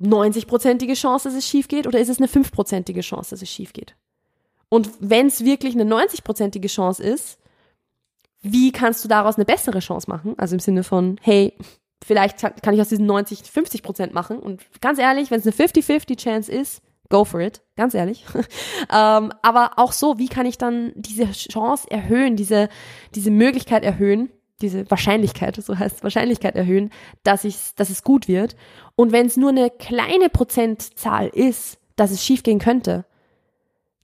90-prozentige 0.01 0.95
Chance, 0.95 1.29
dass 1.29 1.37
es 1.37 1.47
schief 1.47 1.67
geht 1.67 1.87
oder 1.87 1.99
ist 1.99 2.09
es 2.09 2.17
eine 2.17 2.27
5-prozentige 2.27 3.01
Chance, 3.01 3.31
dass 3.31 3.41
es 3.41 3.49
schief 3.49 3.73
geht? 3.73 3.95
Und 4.69 4.89
wenn 4.99 5.27
es 5.27 5.43
wirklich 5.43 5.73
eine 5.73 5.83
90-prozentige 5.83 6.67
Chance 6.67 7.03
ist, 7.03 7.37
wie 8.41 8.71
kannst 8.71 9.03
du 9.03 9.07
daraus 9.07 9.35
eine 9.35 9.45
bessere 9.45 9.79
Chance 9.79 10.09
machen? 10.09 10.33
Also 10.37 10.55
im 10.55 10.59
Sinne 10.59 10.83
von, 10.83 11.19
hey, 11.21 11.53
vielleicht 12.03 12.39
kann 12.39 12.73
ich 12.73 12.81
aus 12.81 12.89
diesen 12.89 13.05
90 13.05 13.43
50 13.43 13.83
Prozent 13.83 14.13
machen. 14.13 14.39
Und 14.39 14.63
ganz 14.81 14.97
ehrlich, 14.97 15.29
wenn 15.29 15.39
es 15.39 15.45
eine 15.45 15.55
50-50 15.55 16.17
Chance 16.17 16.51
ist, 16.51 16.81
go 17.09 17.25
for 17.25 17.39
it, 17.41 17.61
ganz 17.75 17.93
ehrlich. 17.93 18.25
ähm, 18.91 19.31
aber 19.41 19.73
auch 19.75 19.91
so, 19.91 20.17
wie 20.17 20.29
kann 20.29 20.45
ich 20.45 20.57
dann 20.57 20.93
diese 20.95 21.31
Chance 21.31 21.91
erhöhen, 21.91 22.35
diese, 22.35 22.69
diese 23.13 23.29
Möglichkeit 23.29 23.83
erhöhen, 23.83 24.31
diese 24.61 24.89
Wahrscheinlichkeit, 24.89 25.55
so 25.55 25.77
heißt 25.77 26.03
Wahrscheinlichkeit 26.03 26.55
erhöhen, 26.55 26.91
dass, 27.23 27.43
ich, 27.43 27.75
dass 27.75 27.89
es 27.89 28.03
gut 28.03 28.27
wird. 28.27 28.55
Und 28.95 29.11
wenn 29.11 29.25
es 29.25 29.37
nur 29.37 29.49
eine 29.49 29.69
kleine 29.69 30.29
Prozentzahl 30.29 31.27
ist, 31.27 31.79
dass 31.95 32.11
es 32.11 32.23
schief 32.23 32.43
gehen 32.43 32.59
könnte, 32.59 33.05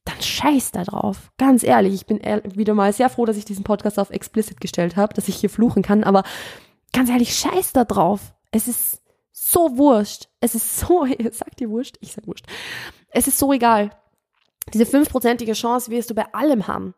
dann 0.05 0.21
scheiß 0.21 0.71
da 0.71 0.83
drauf. 0.83 1.31
Ganz 1.37 1.63
ehrlich, 1.63 1.93
ich 1.93 2.05
bin 2.05 2.19
wieder 2.55 2.73
mal 2.73 2.93
sehr 2.93 3.09
froh, 3.09 3.25
dass 3.25 3.37
ich 3.37 3.45
diesen 3.45 3.63
Podcast 3.63 3.99
auf 3.99 4.09
explicit 4.09 4.61
gestellt 4.61 4.95
habe, 4.95 5.13
dass 5.13 5.27
ich 5.27 5.35
hier 5.35 5.49
fluchen 5.49 5.83
kann, 5.83 6.03
aber 6.03 6.23
ganz 6.93 7.09
ehrlich, 7.09 7.35
scheiß 7.35 7.73
da 7.73 7.83
drauf. 7.83 8.33
Es 8.51 8.67
ist 8.67 9.01
so 9.31 9.77
wurscht. 9.77 10.29
Es 10.39 10.55
ist 10.55 10.79
so, 10.79 11.05
sagt 11.31 11.61
ihr 11.61 11.69
wurscht? 11.69 11.97
Ich 12.01 12.13
sag 12.13 12.25
wurscht. 12.27 12.45
Es 13.09 13.27
ist 13.27 13.37
so 13.37 13.53
egal. 13.53 13.91
Diese 14.73 14.85
fünfprozentige 14.85 15.53
Chance 15.53 15.91
wirst 15.91 16.09
du 16.09 16.15
bei 16.15 16.33
allem 16.33 16.67
haben. 16.67 16.93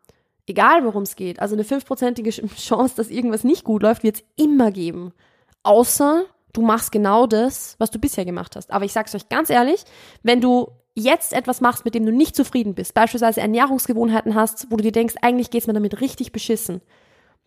Egal 0.49 0.83
worum 0.83 1.03
es 1.03 1.15
geht. 1.15 1.39
Also 1.39 1.53
eine 1.53 1.63
fünfprozentige 1.63 2.31
Chance, 2.57 2.95
dass 2.97 3.11
irgendwas 3.11 3.43
nicht 3.43 3.63
gut 3.63 3.83
läuft, 3.83 4.01
wird 4.01 4.15
es 4.15 4.23
immer 4.35 4.71
geben. 4.71 5.13
Außer 5.61 6.25
du 6.53 6.63
machst 6.63 6.91
genau 6.91 7.27
das, 7.27 7.75
was 7.77 7.91
du 7.91 7.99
bisher 7.99 8.25
gemacht 8.25 8.55
hast. 8.55 8.71
Aber 8.71 8.83
ich 8.83 8.91
sag's 8.91 9.13
euch 9.13 9.29
ganz 9.29 9.51
ehrlich, 9.51 9.83
wenn 10.23 10.41
du 10.41 10.71
jetzt 10.95 11.33
etwas 11.33 11.61
machst, 11.61 11.85
mit 11.85 11.93
dem 11.93 12.03
du 12.03 12.11
nicht 12.11 12.35
zufrieden 12.35 12.73
bist, 12.73 12.95
beispielsweise 12.95 13.41
Ernährungsgewohnheiten 13.41 14.33
hast, 14.33 14.71
wo 14.71 14.75
du 14.75 14.83
dir 14.83 14.91
denkst, 14.91 15.13
eigentlich 15.21 15.51
geht's 15.51 15.67
mir 15.67 15.73
damit 15.73 16.01
richtig 16.01 16.31
beschissen, 16.31 16.81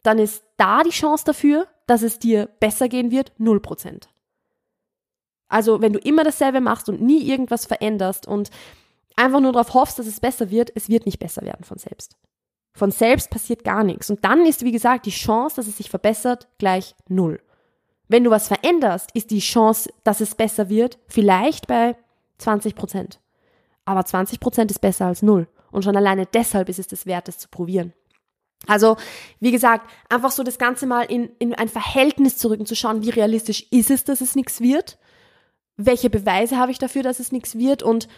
dann 0.05 0.21
ist 0.21 0.45
da 0.57 0.85
die 0.85 0.91
Chance 0.91 1.25
dafür, 1.25 1.67
dass 1.89 2.03
es 2.03 2.21
dir 2.21 2.49
besser 2.61 2.89
gehen 2.89 3.11
wird, 3.11 3.33
null 3.37 3.59
Prozent. 3.59 4.11
Also 5.49 5.81
wenn 5.81 5.93
du 5.93 5.99
immer 5.99 6.23
dasselbe 6.23 6.61
machst 6.61 6.89
und 6.89 7.03
nie 7.03 7.29
irgendwas 7.29 7.67
veränderst 7.67 8.29
und 8.29 8.51
einfach 9.17 9.41
nur 9.41 9.53
darauf 9.53 9.75
hoffst, 9.75 9.99
dass 9.99 10.07
es 10.07 10.21
besser 10.21 10.51
wird, 10.51 10.71
es 10.77 10.89
wird 10.89 11.05
nicht 11.05 11.19
besser 11.19 11.43
werden 11.43 11.65
von 11.65 11.79
selbst. 11.79 12.17
Von 12.75 12.91
selbst 12.91 13.31
passiert 13.31 13.65
gar 13.65 13.85
nichts. 13.85 14.11
Und 14.11 14.25
dann 14.25 14.47
ist, 14.47 14.65
wie 14.65 14.73
gesagt, 14.73 15.07
die 15.07 15.11
Chance, 15.11 15.57
dass 15.57 15.67
es 15.67 15.77
sich 15.77 15.91
verbessert, 15.91 16.49
gleich 16.59 16.95
null. 17.09 17.41
Wenn 18.09 18.25
du 18.25 18.31
was 18.31 18.49
veränderst, 18.49 19.11
ist 19.15 19.31
die 19.31 19.41
Chance, 19.41 19.93
dass 20.05 20.21
es 20.21 20.35
besser 20.35 20.69
wird, 20.69 20.99
vielleicht 21.07 21.67
bei 21.67 21.97
20 22.39 22.75
Prozent. 22.75 23.21
Aber 23.85 24.05
20 24.05 24.41
Prozent 24.41 24.71
ist 24.71 24.81
besser 24.81 25.07
als 25.07 25.23
null. 25.23 25.49
Und 25.71 25.85
schon 25.85 25.97
alleine 25.97 26.27
deshalb 26.27 26.69
ist 26.69 26.79
es 26.79 26.87
das 26.87 27.07
wert, 27.07 27.29
es 27.29 27.39
zu 27.39 27.49
probieren. 27.49 27.93
Also, 28.67 28.97
wie 29.41 29.51
gesagt, 29.51 29.91
einfach 30.09 30.31
so 30.31 30.43
das 30.43 30.59
Ganze 30.59 30.87
mal 30.87 31.03
in, 31.03 31.31
in 31.39 31.55
ein 31.55 31.69
Verhältnis 31.69 32.37
zu 32.37 32.49
rücken, 32.49 32.67
zu 32.67 32.77
schauen, 32.77 33.03
wie 33.03 33.11
realistisch 33.11 33.67
ist 33.71 33.91
es, 33.91 34.05
dass 34.05 34.21
es 34.21 34.37
nichts 34.37 34.61
wird? 34.61 34.99
Welche 35.77 36.11
Beweise 36.11 36.59
habe 36.59 36.71
ich 36.71 36.79
dafür, 36.79 37.03
dass 37.03 37.19
es 37.19 37.33
nichts 37.33 37.57
wird? 37.57 37.83
Und 37.83 38.09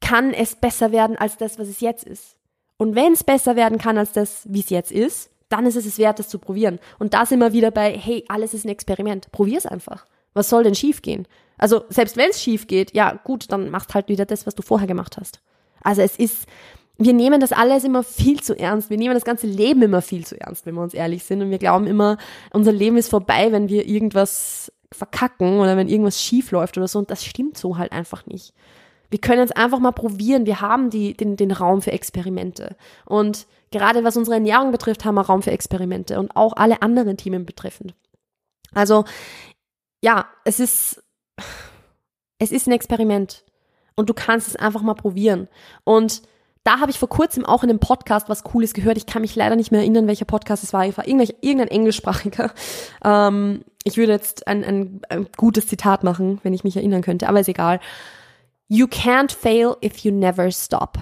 kann 0.00 0.32
es 0.32 0.56
besser 0.56 0.90
werden 0.90 1.16
als 1.16 1.36
das, 1.36 1.58
was 1.58 1.68
es 1.68 1.80
jetzt 1.80 2.04
ist? 2.04 2.37
Und 2.78 2.94
wenn 2.94 3.12
es 3.12 3.24
besser 3.24 3.56
werden 3.56 3.76
kann 3.76 3.98
als 3.98 4.12
das, 4.12 4.42
wie 4.48 4.60
es 4.60 4.70
jetzt 4.70 4.92
ist, 4.92 5.30
dann 5.48 5.66
ist 5.66 5.76
es 5.76 5.86
es 5.86 5.98
wert, 5.98 6.18
das 6.18 6.28
zu 6.28 6.38
probieren. 6.38 6.78
Und 6.98 7.14
da 7.14 7.26
sind 7.26 7.40
wir 7.40 7.52
wieder 7.52 7.70
bei, 7.70 7.92
hey, 7.92 8.24
alles 8.28 8.54
ist 8.54 8.64
ein 8.64 8.70
Experiment. 8.70 9.30
Probier 9.32 9.58
es 9.58 9.66
einfach. 9.66 10.06
Was 10.34 10.48
soll 10.48 10.62
denn 10.62 10.74
schief 10.74 11.02
gehen? 11.02 11.26
Also 11.56 11.84
selbst 11.88 12.16
wenn 12.16 12.30
es 12.30 12.42
schief 12.42 12.66
geht, 12.66 12.94
ja 12.94 13.18
gut, 13.24 13.50
dann 13.50 13.70
machst 13.70 13.94
halt 13.94 14.08
wieder 14.08 14.26
das, 14.26 14.46
was 14.46 14.54
du 14.54 14.62
vorher 14.62 14.86
gemacht 14.86 15.16
hast. 15.18 15.40
Also 15.82 16.02
es 16.02 16.16
ist, 16.16 16.46
wir 16.98 17.12
nehmen 17.12 17.40
das 17.40 17.52
alles 17.52 17.84
immer 17.84 18.04
viel 18.04 18.40
zu 18.40 18.56
ernst. 18.56 18.90
Wir 18.90 18.98
nehmen 18.98 19.14
das 19.14 19.24
ganze 19.24 19.46
Leben 19.46 19.82
immer 19.82 20.02
viel 20.02 20.26
zu 20.26 20.40
ernst, 20.40 20.66
wenn 20.66 20.74
wir 20.74 20.82
uns 20.82 20.94
ehrlich 20.94 21.24
sind. 21.24 21.42
Und 21.42 21.50
wir 21.50 21.58
glauben 21.58 21.86
immer, 21.86 22.18
unser 22.52 22.72
Leben 22.72 22.96
ist 22.96 23.08
vorbei, 23.08 23.50
wenn 23.50 23.68
wir 23.68 23.88
irgendwas 23.88 24.72
verkacken 24.92 25.58
oder 25.60 25.76
wenn 25.76 25.88
irgendwas 25.88 26.22
schief 26.22 26.50
läuft 26.50 26.76
oder 26.76 26.88
so. 26.88 26.98
Und 26.98 27.10
das 27.10 27.24
stimmt 27.24 27.58
so 27.58 27.78
halt 27.78 27.92
einfach 27.92 28.26
nicht. 28.26 28.52
Wir 29.10 29.20
können 29.20 29.42
es 29.42 29.52
einfach 29.52 29.78
mal 29.78 29.92
probieren. 29.92 30.46
Wir 30.46 30.60
haben 30.60 30.90
die, 30.90 31.14
den, 31.14 31.36
den 31.36 31.50
Raum 31.50 31.82
für 31.82 31.92
Experimente. 31.92 32.76
Und 33.06 33.46
gerade 33.70 34.04
was 34.04 34.16
unsere 34.16 34.36
Ernährung 34.36 34.72
betrifft, 34.72 35.04
haben 35.04 35.14
wir 35.14 35.22
Raum 35.22 35.42
für 35.42 35.50
Experimente 35.50 36.18
und 36.18 36.36
auch 36.36 36.54
alle 36.56 36.82
anderen 36.82 37.16
Themen 37.16 37.46
betreffend. 37.46 37.94
Also, 38.74 39.04
ja, 40.02 40.26
es 40.44 40.60
ist, 40.60 41.02
es 42.38 42.52
ist 42.52 42.66
ein 42.66 42.72
Experiment. 42.72 43.44
Und 43.96 44.08
du 44.08 44.14
kannst 44.14 44.46
es 44.46 44.56
einfach 44.56 44.82
mal 44.82 44.94
probieren. 44.94 45.48
Und 45.84 46.22
da 46.62 46.80
habe 46.80 46.90
ich 46.90 46.98
vor 46.98 47.08
kurzem 47.08 47.46
auch 47.46 47.64
in 47.64 47.70
einem 47.70 47.78
Podcast 47.78 48.28
was 48.28 48.44
Cooles 48.44 48.74
gehört. 48.74 48.98
Ich 48.98 49.06
kann 49.06 49.22
mich 49.22 49.34
leider 49.34 49.56
nicht 49.56 49.72
mehr 49.72 49.80
erinnern, 49.80 50.06
welcher 50.06 50.26
Podcast 50.26 50.62
es 50.62 50.72
war. 50.72 50.86
Ich 50.86 50.96
war 50.98 51.08
irgendein 51.08 51.68
englischsprachiger. 51.68 52.52
Ähm, 53.02 53.64
ich 53.84 53.96
würde 53.96 54.12
jetzt 54.12 54.46
ein, 54.46 54.64
ein, 54.64 55.00
ein 55.08 55.28
gutes 55.36 55.66
Zitat 55.66 56.04
machen, 56.04 56.40
wenn 56.42 56.52
ich 56.52 56.64
mich 56.64 56.76
erinnern 56.76 57.00
könnte, 57.00 57.28
aber 57.28 57.40
ist 57.40 57.48
egal. 57.48 57.80
You 58.68 58.86
can't 58.86 59.32
fail 59.32 59.76
if 59.82 59.98
you 60.00 60.12
never 60.12 60.50
stop. 60.50 60.98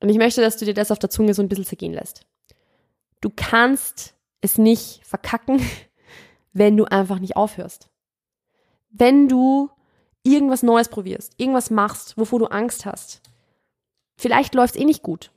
Und 0.00 0.08
ich 0.08 0.18
möchte, 0.18 0.40
dass 0.40 0.56
du 0.56 0.64
dir 0.64 0.74
das 0.74 0.90
auf 0.90 0.98
der 0.98 1.10
Zunge 1.10 1.32
so 1.32 1.42
ein 1.42 1.48
bisschen 1.48 1.64
zergehen 1.64 1.94
lässt. 1.94 2.26
Du 3.20 3.30
kannst 3.34 4.14
es 4.40 4.58
nicht 4.58 5.00
verkacken, 5.04 5.60
wenn 6.52 6.76
du 6.76 6.84
einfach 6.84 7.18
nicht 7.18 7.36
aufhörst. 7.36 7.88
Wenn 8.90 9.28
du 9.28 9.70
irgendwas 10.22 10.62
Neues 10.62 10.88
probierst, 10.88 11.34
irgendwas 11.38 11.70
machst, 11.70 12.18
wovor 12.18 12.38
du 12.38 12.46
Angst 12.46 12.84
hast, 12.84 13.22
Vielleicht 14.16 14.54
läuft 14.54 14.74
es 14.74 14.80
eh 14.80 14.84
nicht 14.84 15.02
gut. 15.02 15.30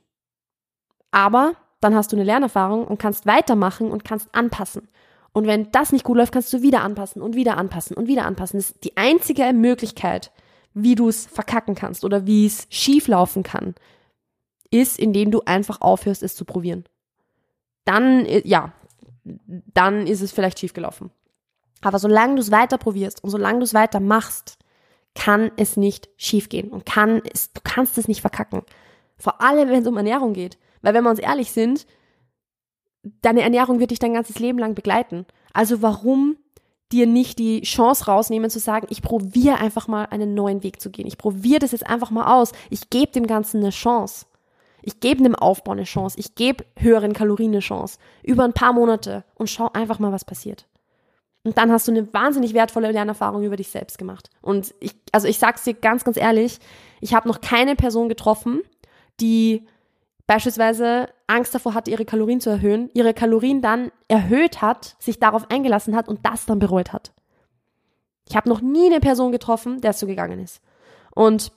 Aber 1.10 1.54
dann 1.80 1.94
hast 1.94 2.12
du 2.12 2.16
eine 2.16 2.24
Lernerfahrung 2.24 2.86
und 2.86 2.98
kannst 2.98 3.26
weitermachen 3.26 3.90
und 3.90 4.04
kannst 4.04 4.34
anpassen. 4.34 4.88
Und 5.38 5.46
wenn 5.46 5.70
das 5.70 5.92
nicht 5.92 6.02
gut 6.04 6.16
läuft, 6.16 6.32
kannst 6.32 6.52
du 6.52 6.62
wieder 6.62 6.82
anpassen 6.82 7.22
und 7.22 7.36
wieder 7.36 7.56
anpassen 7.56 7.96
und 7.96 8.08
wieder 8.08 8.26
anpassen. 8.26 8.58
Das 8.58 8.70
ist 8.70 8.82
die 8.82 8.96
einzige 8.96 9.52
Möglichkeit, 9.52 10.32
wie 10.74 10.96
du 10.96 11.08
es 11.08 11.26
verkacken 11.26 11.76
kannst 11.76 12.04
oder 12.04 12.26
wie 12.26 12.44
es 12.44 12.66
schief 12.70 13.06
laufen 13.06 13.44
kann, 13.44 13.76
ist, 14.72 14.98
indem 14.98 15.30
du 15.30 15.42
einfach 15.42 15.80
aufhörst, 15.80 16.24
es 16.24 16.34
zu 16.34 16.44
probieren. 16.44 16.86
Dann, 17.84 18.26
äh, 18.26 18.42
ja, 18.44 18.72
dann 19.22 20.08
ist 20.08 20.22
es 20.22 20.32
vielleicht 20.32 20.58
schief 20.58 20.74
gelaufen. 20.74 21.12
Aber 21.82 22.00
solange 22.00 22.34
du 22.34 22.40
es 22.40 22.50
weiter 22.50 22.76
probierst 22.76 23.22
und 23.22 23.30
solange 23.30 23.60
du 23.60 23.64
es 23.64 23.74
weiter 23.74 24.00
machst, 24.00 24.58
kann 25.14 25.52
es 25.56 25.76
nicht 25.76 26.08
schiefgehen 26.16 26.70
und 26.70 26.84
kann 26.84 27.22
es, 27.32 27.52
du 27.52 27.60
kannst 27.62 27.96
es 27.96 28.08
nicht 28.08 28.22
verkacken. 28.22 28.62
Vor 29.16 29.40
allem, 29.40 29.68
wenn 29.68 29.82
es 29.82 29.86
um 29.86 29.96
Ernährung 29.96 30.32
geht. 30.32 30.58
Weil 30.82 30.94
wenn 30.94 31.04
wir 31.04 31.10
uns 31.10 31.20
ehrlich 31.20 31.52
sind, 31.52 31.86
deine 33.02 33.42
Ernährung 33.42 33.80
wird 33.80 33.90
dich 33.90 33.98
dein 33.98 34.14
ganzes 34.14 34.38
Leben 34.38 34.58
lang 34.58 34.74
begleiten. 34.74 35.26
Also 35.52 35.82
warum 35.82 36.36
dir 36.92 37.06
nicht 37.06 37.38
die 37.38 37.62
Chance 37.62 38.06
rausnehmen 38.06 38.50
zu 38.50 38.58
sagen, 38.58 38.86
ich 38.90 39.02
probiere 39.02 39.58
einfach 39.58 39.88
mal 39.88 40.06
einen 40.06 40.34
neuen 40.34 40.62
Weg 40.62 40.80
zu 40.80 40.90
gehen. 40.90 41.06
Ich 41.06 41.18
probiere 41.18 41.60
das 41.60 41.72
jetzt 41.72 41.86
einfach 41.86 42.10
mal 42.10 42.34
aus. 42.34 42.52
Ich 42.70 42.88
gebe 42.90 43.12
dem 43.12 43.26
Ganzen 43.26 43.58
eine 43.58 43.70
Chance. 43.70 44.26
Ich 44.80 45.00
gebe 45.00 45.22
dem 45.22 45.34
Aufbau 45.34 45.72
eine 45.72 45.84
Chance. 45.84 46.18
Ich 46.18 46.34
gebe 46.34 46.64
höheren 46.76 47.12
Kalorien 47.12 47.50
eine 47.50 47.60
Chance. 47.60 47.98
Über 48.22 48.44
ein 48.44 48.54
paar 48.54 48.72
Monate 48.72 49.24
und 49.34 49.50
schau 49.50 49.70
einfach 49.72 49.98
mal, 49.98 50.12
was 50.12 50.24
passiert. 50.24 50.66
Und 51.44 51.58
dann 51.58 51.70
hast 51.72 51.88
du 51.88 51.92
eine 51.92 52.12
wahnsinnig 52.12 52.54
wertvolle 52.54 52.90
Lernerfahrung 52.90 53.42
über 53.42 53.56
dich 53.56 53.68
selbst 53.68 53.98
gemacht. 53.98 54.30
Und 54.40 54.74
ich, 54.80 54.94
also 55.12 55.28
ich 55.28 55.38
sag's 55.38 55.64
dir 55.64 55.74
ganz, 55.74 56.04
ganz 56.04 56.16
ehrlich, 56.16 56.58
ich 57.00 57.14
habe 57.14 57.28
noch 57.28 57.40
keine 57.40 57.76
Person 57.76 58.08
getroffen, 58.08 58.62
die 59.20 59.66
beispielsweise 60.28 61.08
Angst 61.26 61.54
davor 61.54 61.74
hatte, 61.74 61.90
ihre 61.90 62.04
Kalorien 62.04 62.40
zu 62.40 62.50
erhöhen, 62.50 62.90
ihre 62.92 63.14
Kalorien 63.14 63.62
dann 63.62 63.90
erhöht 64.08 64.60
hat, 64.60 64.94
sich 65.00 65.18
darauf 65.18 65.50
eingelassen 65.50 65.96
hat 65.96 66.06
und 66.06 66.24
das 66.24 66.44
dann 66.46 66.58
bereut 66.58 66.92
hat. 66.92 67.12
Ich 68.28 68.36
habe 68.36 68.48
noch 68.48 68.60
nie 68.60 68.86
eine 68.86 69.00
Person 69.00 69.32
getroffen, 69.32 69.80
der 69.80 69.92
es 69.92 70.00
so 70.00 70.06
gegangen 70.06 70.38
ist. 70.38 70.60
Und 71.14 71.50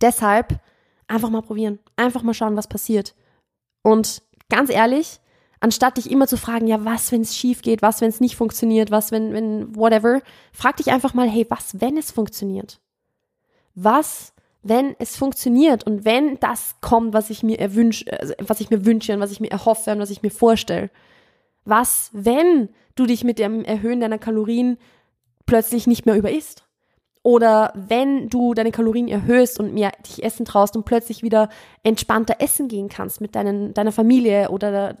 deshalb 0.00 0.60
einfach 1.08 1.28
mal 1.28 1.42
probieren, 1.42 1.80
einfach 1.96 2.22
mal 2.22 2.34
schauen, 2.34 2.56
was 2.56 2.68
passiert. 2.68 3.16
Und 3.82 4.22
ganz 4.48 4.70
ehrlich, 4.70 5.18
anstatt 5.58 5.96
dich 5.96 6.08
immer 6.08 6.28
zu 6.28 6.36
fragen, 6.36 6.68
ja, 6.68 6.84
was, 6.84 7.10
wenn 7.10 7.22
es 7.22 7.36
schief 7.36 7.62
geht, 7.62 7.82
was, 7.82 8.00
wenn 8.00 8.10
es 8.10 8.20
nicht 8.20 8.36
funktioniert, 8.36 8.92
was, 8.92 9.10
wenn, 9.10 9.32
wenn, 9.32 9.74
whatever, 9.74 10.22
frag 10.52 10.76
dich 10.76 10.92
einfach 10.92 11.14
mal, 11.14 11.28
hey, 11.28 11.46
was, 11.48 11.80
wenn 11.80 11.96
es 11.96 12.12
funktioniert? 12.12 12.80
Was, 13.74 14.34
wenn 14.68 14.94
es 14.98 15.16
funktioniert 15.16 15.84
und 15.84 16.04
wenn 16.04 16.38
das 16.40 16.76
kommt, 16.80 17.12
was 17.12 17.30
ich 17.30 17.42
mir 17.42 17.58
erwünsche, 17.58 18.04
also, 18.18 18.34
was 18.40 18.60
ich 18.60 18.70
mir 18.70 18.84
wünsche 18.84 19.14
und 19.14 19.20
was 19.20 19.32
ich 19.32 19.40
mir 19.40 19.50
erhoffe 19.50 19.90
und 19.92 19.98
was 19.98 20.10
ich 20.10 20.22
mir 20.22 20.30
vorstelle? 20.30 20.90
Was, 21.64 22.10
wenn 22.12 22.68
du 22.94 23.06
dich 23.06 23.24
mit 23.24 23.38
dem 23.38 23.64
Erhöhen 23.64 24.00
deiner 24.00 24.18
Kalorien 24.18 24.78
plötzlich 25.46 25.86
nicht 25.86 26.06
mehr 26.06 26.16
überisst? 26.16 26.64
Oder 27.22 27.72
wenn 27.74 28.28
du 28.30 28.54
deine 28.54 28.70
Kalorien 28.70 29.08
erhöhst 29.08 29.60
und 29.60 29.74
mehr 29.74 29.92
dich 30.06 30.22
essen 30.22 30.46
traust 30.46 30.76
und 30.76 30.84
plötzlich 30.84 31.22
wieder 31.22 31.48
entspannter 31.82 32.36
essen 32.38 32.68
gehen 32.68 32.88
kannst 32.88 33.20
mit 33.20 33.34
deinen, 33.34 33.74
deiner 33.74 33.92
Familie 33.92 34.50
oder 34.50 34.96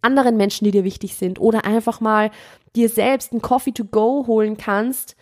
anderen 0.00 0.36
Menschen, 0.36 0.64
die 0.64 0.70
dir 0.70 0.82
wichtig 0.82 1.14
sind. 1.14 1.38
Oder 1.38 1.64
einfach 1.64 2.00
mal 2.00 2.30
dir 2.74 2.88
selbst 2.88 3.32
einen 3.32 3.42
Coffee 3.42 3.72
to 3.72 3.84
go 3.84 4.26
holen 4.26 4.56
kannst 4.56 5.14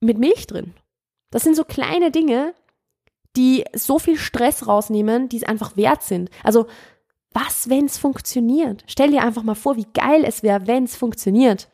mit 0.00 0.18
Milch 0.18 0.46
drin. 0.46 0.74
Das 1.30 1.44
sind 1.44 1.54
so 1.54 1.64
kleine 1.64 2.10
Dinge, 2.10 2.54
die 3.36 3.64
so 3.74 3.98
viel 3.98 4.18
Stress 4.18 4.66
rausnehmen, 4.66 5.28
die 5.28 5.38
es 5.38 5.44
einfach 5.44 5.76
wert 5.76 6.02
sind. 6.02 6.30
Also, 6.42 6.66
was, 7.32 7.68
wenn 7.68 7.84
es 7.84 7.96
funktioniert? 7.96 8.82
Stell 8.86 9.12
dir 9.12 9.22
einfach 9.22 9.44
mal 9.44 9.54
vor, 9.54 9.76
wie 9.76 9.86
geil 9.94 10.24
es 10.24 10.42
wäre, 10.42 10.66
wenn 10.66 10.84
es 10.84 10.96
funktioniert. 10.96 11.68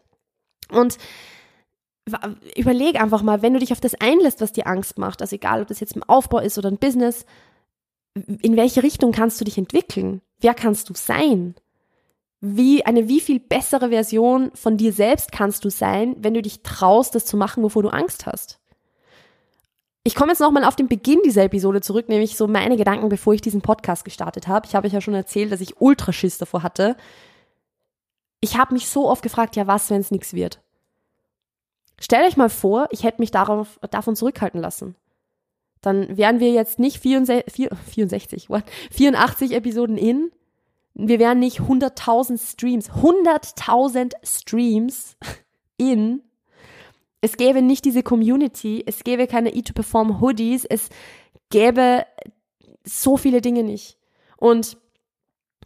Und 0.71 0.99
überleg 2.57 3.01
einfach 3.01 3.23
mal, 3.23 3.43
wenn 3.43 3.55
du 3.55 3.59
dich 3.59 3.73
auf 3.73 3.81
das 3.81 3.95
einlässt, 3.95 4.41
was 4.41 4.53
dir 4.53 4.67
Angst 4.67 4.99
macht, 4.99 5.23
also 5.23 5.35
egal, 5.35 5.63
ob 5.63 5.69
das 5.69 5.81
jetzt 5.81 5.97
im 5.97 6.03
Aufbau 6.05 6.39
ist 6.39 6.57
oder 6.59 6.71
ein 6.71 6.79
Business, 6.79 7.25
in 8.15 8.57
welche 8.57 8.83
Richtung 8.83 9.13
kannst 9.13 9.41
du 9.41 9.45
dich 9.45 9.59
entwickeln? 9.59 10.23
Wer 10.39 10.55
kannst 10.55 10.89
du 10.89 10.95
sein? 10.95 11.55
Wie, 12.41 12.85
eine 12.85 13.09
wie 13.09 13.21
viel 13.21 13.41
bessere 13.41 13.89
Version 13.89 14.51
von 14.55 14.77
dir 14.77 14.93
selbst 14.93 15.33
kannst 15.33 15.65
du 15.65 15.71
sein, 15.71 16.17
wenn 16.19 16.35
du 16.35 16.43
dich 16.43 16.63
traust, 16.63 17.15
das 17.15 17.25
zu 17.25 17.37
machen, 17.37 17.63
wovor 17.63 17.83
du 17.83 17.89
Angst 17.89 18.27
hast? 18.27 18.61
Ich 20.07 20.15
komme 20.15 20.31
jetzt 20.31 20.39
nochmal 20.39 20.63
auf 20.63 20.77
den 20.77 20.87
Beginn 20.87 21.19
dieser 21.25 21.43
Episode 21.43 21.81
zurück, 21.81 22.09
nämlich 22.09 22.37
so 22.37 22.47
meine 22.47 22.77
Gedanken, 22.77 23.09
bevor 23.09 23.35
ich 23.35 23.41
diesen 23.41 23.61
Podcast 23.61 24.05
gestartet 24.05 24.47
habe. 24.47 24.65
Ich 24.65 24.77
habe 24.77 24.87
euch 24.87 24.93
ja 24.93 25.01
schon 25.01 25.15
erzählt, 25.15 25.51
dass 25.51 25.61
ich 25.61 25.81
Ultraschiss 25.81 26.39
davor 26.39 26.63
hatte. 26.63 26.97
Ich 28.39 28.57
habe 28.57 28.73
mich 28.73 28.89
so 28.89 29.09
oft 29.09 29.21
gefragt, 29.21 29.57
ja 29.57 29.67
was, 29.67 29.91
wenn 29.91 30.01
es 30.01 30.13
nichts 30.13 30.33
wird? 30.33 30.63
Stellt 31.99 32.25
euch 32.25 32.37
mal 32.37 32.51
vor, 32.51 32.87
ich 32.93 33.03
hätte 33.03 33.21
mich 33.21 33.33
darauf, 33.33 33.81
davon 33.91 34.15
zurückhalten 34.15 34.61
lassen. 34.61 34.95
Dann 35.81 36.17
wären 36.17 36.39
wir 36.39 36.53
jetzt 36.53 36.79
nicht 36.79 37.01
64, 37.01 37.71
64 37.93 38.49
what? 38.49 38.63
84 38.93 39.51
Episoden 39.55 39.99
in. 39.99 40.31
Wir 40.95 41.19
wären 41.19 41.41
nicht 41.41 41.63
100.000 41.63 42.53
Streams, 42.53 42.91
100.000 42.93 44.13
Streams 44.23 45.17
in. 45.79 46.23
Es 47.21 47.37
gäbe 47.37 47.63
nicht 47.63 47.85
diese 47.85 48.03
Community, 48.03 48.83
es 48.87 49.03
gäbe 49.05 49.27
keine 49.27 49.51
E2Perform 49.51 50.21
Hoodies, 50.21 50.65
es 50.65 50.91
gäbe 51.51 52.07
so 52.85 53.17
viele 53.17 53.41
Dinge 53.41 53.63
nicht. 53.63 53.99
Und 54.37 54.77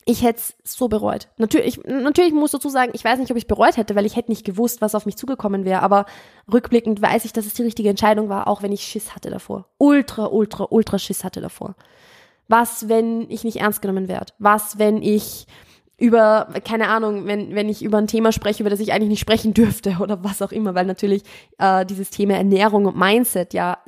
ich 0.06 0.22
hätte 0.22 0.40
es 0.40 0.56
so 0.64 0.88
bereut. 0.88 1.28
Natürlich, 1.36 1.82
natürlich 1.84 2.32
muss 2.32 2.52
dazu 2.52 2.68
sagen, 2.68 2.92
ich 2.94 3.04
weiß 3.04 3.18
nicht, 3.18 3.30
ob 3.30 3.36
ich 3.36 3.46
bereut 3.46 3.76
hätte, 3.76 3.94
weil 3.94 4.06
ich 4.06 4.16
hätte 4.16 4.30
nicht 4.30 4.44
gewusst, 4.44 4.80
was 4.80 4.94
auf 4.94 5.06
mich 5.06 5.16
zugekommen 5.16 5.64
wäre. 5.64 5.82
Aber 5.82 6.06
rückblickend 6.50 7.02
weiß 7.02 7.24
ich, 7.24 7.32
dass 7.32 7.46
es 7.46 7.54
die 7.54 7.62
richtige 7.62 7.90
Entscheidung 7.90 8.28
war, 8.28 8.48
auch 8.48 8.62
wenn 8.62 8.72
ich 8.72 8.82
Schiss 8.82 9.14
hatte 9.14 9.30
davor. 9.30 9.66
Ultra, 9.78 10.26
ultra, 10.26 10.66
ultra 10.70 10.98
Schiss 10.98 11.22
hatte 11.22 11.40
davor. 11.40 11.76
Was, 12.48 12.88
wenn 12.88 13.30
ich 13.30 13.44
nicht 13.44 13.60
ernst 13.60 13.82
genommen 13.82 14.08
werde? 14.08 14.32
Was, 14.38 14.78
wenn 14.78 15.02
ich 15.02 15.46
über, 16.00 16.48
keine 16.64 16.88
Ahnung, 16.88 17.26
wenn, 17.26 17.54
wenn 17.54 17.68
ich 17.68 17.82
über 17.82 17.98
ein 17.98 18.06
Thema 18.06 18.32
spreche, 18.32 18.62
über 18.62 18.70
das 18.70 18.80
ich 18.80 18.92
eigentlich 18.92 19.10
nicht 19.10 19.20
sprechen 19.20 19.54
dürfte 19.54 19.98
oder 20.00 20.24
was 20.24 20.42
auch 20.42 20.50
immer, 20.50 20.74
weil 20.74 20.86
natürlich 20.86 21.22
äh, 21.58 21.86
dieses 21.86 22.10
Thema 22.10 22.34
Ernährung 22.34 22.86
und 22.86 22.96
Mindset 22.96 23.54
ja 23.54 23.78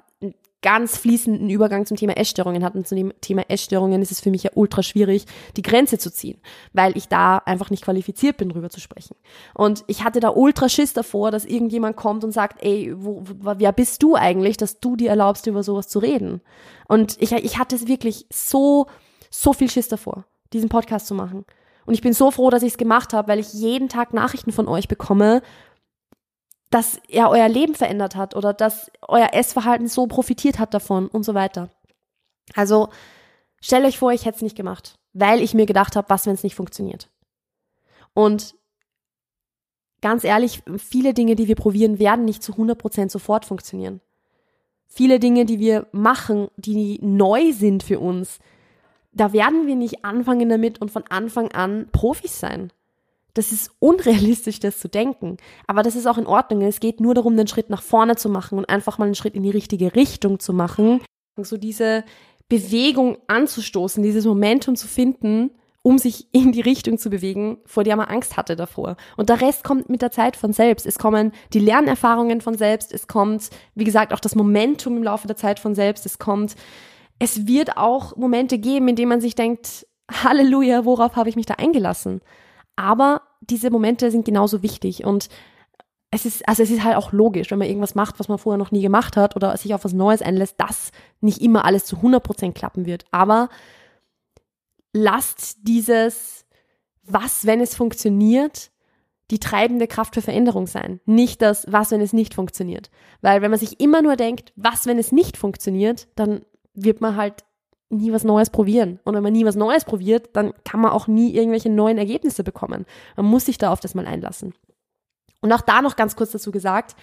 ganz 0.62 0.96
fließenden 0.96 1.50
Übergang 1.50 1.86
zum 1.86 1.96
Thema 1.96 2.16
Essstörungen 2.16 2.64
hatten. 2.64 2.84
Zu 2.84 2.94
dem 2.94 3.12
Thema 3.20 3.42
Essstörungen 3.48 4.00
ist 4.00 4.12
es 4.12 4.20
für 4.20 4.30
mich 4.30 4.44
ja 4.44 4.50
ultra 4.54 4.82
schwierig, 4.82 5.26
die 5.56 5.62
Grenze 5.62 5.98
zu 5.98 6.10
ziehen, 6.10 6.40
weil 6.72 6.96
ich 6.96 7.08
da 7.08 7.38
einfach 7.38 7.70
nicht 7.70 7.84
qualifiziert 7.84 8.36
bin, 8.36 8.48
drüber 8.48 8.70
zu 8.70 8.80
sprechen. 8.80 9.16
Und 9.54 9.84
ich 9.88 10.04
hatte 10.04 10.20
da 10.20 10.30
ultra 10.30 10.68
Schiss 10.68 10.92
davor, 10.92 11.30
dass 11.30 11.44
irgendjemand 11.44 11.96
kommt 11.96 12.22
und 12.22 12.30
sagt, 12.30 12.62
ey, 12.62 12.94
wo, 12.96 13.24
wo, 13.24 13.54
wer 13.56 13.72
bist 13.72 14.02
du 14.02 14.14
eigentlich, 14.14 14.56
dass 14.56 14.78
du 14.78 14.96
dir 14.96 15.10
erlaubst, 15.10 15.46
über 15.48 15.64
sowas 15.64 15.88
zu 15.88 15.98
reden? 15.98 16.40
Und 16.86 17.16
ich, 17.20 17.32
ich 17.32 17.58
hatte 17.58 17.88
wirklich 17.88 18.26
so, 18.32 18.86
so 19.30 19.52
viel 19.52 19.68
Schiss 19.68 19.88
davor, 19.88 20.24
diesen 20.52 20.68
Podcast 20.68 21.08
zu 21.08 21.14
machen. 21.14 21.44
Und 21.84 21.94
ich 21.94 22.02
bin 22.02 22.12
so 22.12 22.30
froh, 22.30 22.50
dass 22.50 22.62
ich 22.62 22.72
es 22.72 22.78
gemacht 22.78 23.12
habe, 23.12 23.28
weil 23.28 23.38
ich 23.38 23.52
jeden 23.52 23.88
Tag 23.88 24.14
Nachrichten 24.14 24.52
von 24.52 24.68
euch 24.68 24.88
bekomme, 24.88 25.42
dass 26.70 27.00
er 27.08 27.30
euer 27.30 27.48
Leben 27.48 27.74
verändert 27.74 28.16
hat 28.16 28.34
oder 28.34 28.54
dass 28.54 28.90
euer 29.02 29.30
Essverhalten 29.32 29.88
so 29.88 30.06
profitiert 30.06 30.58
hat 30.58 30.72
davon 30.72 31.08
und 31.08 31.22
so 31.22 31.34
weiter. 31.34 31.68
Also 32.54 32.88
stellt 33.60 33.84
euch 33.84 33.98
vor, 33.98 34.12
ich 34.12 34.24
hätte 34.24 34.36
es 34.36 34.42
nicht 34.42 34.56
gemacht, 34.56 34.98
weil 35.12 35.42
ich 35.42 35.54
mir 35.54 35.66
gedacht 35.66 35.96
habe, 35.96 36.08
was, 36.08 36.26
wenn 36.26 36.34
es 36.34 36.42
nicht 36.42 36.54
funktioniert. 36.54 37.10
Und 38.14 38.54
ganz 40.00 40.24
ehrlich, 40.24 40.62
viele 40.78 41.14
Dinge, 41.14 41.36
die 41.36 41.48
wir 41.48 41.56
probieren, 41.56 41.98
werden 41.98 42.24
nicht 42.24 42.42
zu 42.42 42.52
100% 42.52 43.10
sofort 43.10 43.44
funktionieren. 43.44 44.00
Viele 44.86 45.18
Dinge, 45.18 45.46
die 45.46 45.58
wir 45.58 45.86
machen, 45.92 46.48
die 46.56 46.98
neu 47.02 47.52
sind 47.52 47.82
für 47.82 48.00
uns, 48.00 48.38
da 49.12 49.32
werden 49.32 49.66
wir 49.66 49.76
nicht 49.76 50.04
anfangen 50.04 50.48
damit 50.48 50.80
und 50.80 50.90
von 50.90 51.04
Anfang 51.08 51.52
an 51.52 51.88
Profis 51.92 52.40
sein. 52.40 52.72
Das 53.34 53.52
ist 53.52 53.70
unrealistisch, 53.78 54.60
das 54.60 54.78
zu 54.78 54.88
denken. 54.88 55.38
Aber 55.66 55.82
das 55.82 55.96
ist 55.96 56.06
auch 56.06 56.18
in 56.18 56.26
Ordnung. 56.26 56.62
Es 56.62 56.80
geht 56.80 57.00
nur 57.00 57.14
darum, 57.14 57.36
den 57.36 57.46
Schritt 57.46 57.70
nach 57.70 57.82
vorne 57.82 58.16
zu 58.16 58.28
machen 58.28 58.58
und 58.58 58.68
einfach 58.68 58.98
mal 58.98 59.06
einen 59.06 59.14
Schritt 59.14 59.34
in 59.34 59.42
die 59.42 59.50
richtige 59.50 59.94
Richtung 59.94 60.38
zu 60.38 60.52
machen. 60.52 61.00
So 61.36 61.56
diese 61.56 62.04
Bewegung 62.48 63.16
anzustoßen, 63.28 64.02
dieses 64.02 64.26
Momentum 64.26 64.76
zu 64.76 64.86
finden, 64.86 65.50
um 65.80 65.98
sich 65.98 66.28
in 66.32 66.52
die 66.52 66.60
Richtung 66.60 66.98
zu 66.98 67.10
bewegen, 67.10 67.58
vor 67.64 67.82
der 67.82 67.96
man 67.96 68.06
Angst 68.06 68.36
hatte 68.36 68.54
davor. 68.54 68.96
Und 69.16 69.30
der 69.30 69.40
Rest 69.40 69.64
kommt 69.64 69.88
mit 69.88 70.02
der 70.02 70.10
Zeit 70.10 70.36
von 70.36 70.52
selbst. 70.52 70.86
Es 70.86 70.98
kommen 70.98 71.32
die 71.54 71.58
Lernerfahrungen 71.58 72.40
von 72.40 72.56
selbst. 72.56 72.92
Es 72.92 73.08
kommt, 73.08 73.50
wie 73.74 73.84
gesagt, 73.84 74.12
auch 74.12 74.20
das 74.20 74.34
Momentum 74.34 74.98
im 74.98 75.02
Laufe 75.02 75.26
der 75.26 75.36
Zeit 75.36 75.58
von 75.58 75.74
selbst. 75.74 76.06
Es 76.06 76.18
kommt, 76.18 76.54
es 77.22 77.46
wird 77.46 77.76
auch 77.76 78.16
Momente 78.16 78.58
geben, 78.58 78.88
in 78.88 78.96
denen 78.96 79.08
man 79.08 79.20
sich 79.20 79.36
denkt, 79.36 79.86
Halleluja, 80.10 80.84
worauf 80.84 81.14
habe 81.14 81.28
ich 81.28 81.36
mich 81.36 81.46
da 81.46 81.54
eingelassen? 81.54 82.20
Aber 82.74 83.22
diese 83.40 83.70
Momente 83.70 84.10
sind 84.10 84.24
genauso 84.24 84.64
wichtig 84.64 85.04
und 85.04 85.28
es 86.10 86.26
ist, 86.26 86.48
also 86.48 86.64
es 86.64 86.70
ist 86.72 86.82
halt 86.82 86.96
auch 86.96 87.12
logisch, 87.12 87.52
wenn 87.52 87.60
man 87.60 87.68
irgendwas 87.68 87.94
macht, 87.94 88.18
was 88.18 88.26
man 88.26 88.38
vorher 88.38 88.58
noch 88.58 88.72
nie 88.72 88.82
gemacht 88.82 89.16
hat 89.16 89.36
oder 89.36 89.56
sich 89.56 89.72
auf 89.72 89.84
was 89.84 89.92
Neues 89.92 90.20
einlässt, 90.20 90.56
dass 90.58 90.90
nicht 91.20 91.40
immer 91.40 91.64
alles 91.64 91.84
zu 91.84 91.98
100% 91.98 92.54
klappen 92.54 92.86
wird. 92.86 93.04
Aber 93.12 93.50
lasst 94.92 95.58
dieses, 95.62 96.44
was, 97.04 97.46
wenn 97.46 97.60
es 97.60 97.76
funktioniert, 97.76 98.72
die 99.30 99.38
treibende 99.38 99.86
Kraft 99.86 100.14
für 100.14 100.22
Veränderung 100.22 100.66
sein. 100.66 100.98
Nicht 101.06 101.40
das, 101.40 101.66
was, 101.70 101.92
wenn 101.92 102.00
es 102.00 102.12
nicht 102.12 102.34
funktioniert. 102.34 102.90
Weil 103.20 103.42
wenn 103.42 103.52
man 103.52 103.60
sich 103.60 103.78
immer 103.78 104.02
nur 104.02 104.16
denkt, 104.16 104.52
was, 104.56 104.86
wenn 104.86 104.98
es 104.98 105.12
nicht 105.12 105.36
funktioniert, 105.36 106.08
dann 106.16 106.42
wird 106.74 107.00
man 107.00 107.16
halt 107.16 107.44
nie 107.90 108.12
was 108.12 108.24
Neues 108.24 108.50
probieren. 108.50 108.98
Und 109.04 109.14
wenn 109.14 109.22
man 109.22 109.32
nie 109.32 109.44
was 109.44 109.54
Neues 109.54 109.84
probiert, 109.84 110.30
dann 110.32 110.52
kann 110.64 110.80
man 110.80 110.92
auch 110.92 111.06
nie 111.06 111.34
irgendwelche 111.34 111.70
neuen 111.70 111.98
Ergebnisse 111.98 112.42
bekommen. 112.42 112.86
Man 113.16 113.26
muss 113.26 113.44
sich 113.44 113.58
da 113.58 113.70
auf 113.70 113.80
das 113.80 113.94
mal 113.94 114.06
einlassen. 114.06 114.54
Und 115.40 115.52
auch 115.52 115.60
da 115.60 115.82
noch 115.82 115.96
ganz 115.96 116.16
kurz 116.16 116.32
dazu 116.32 116.50
gesagt, 116.50 116.96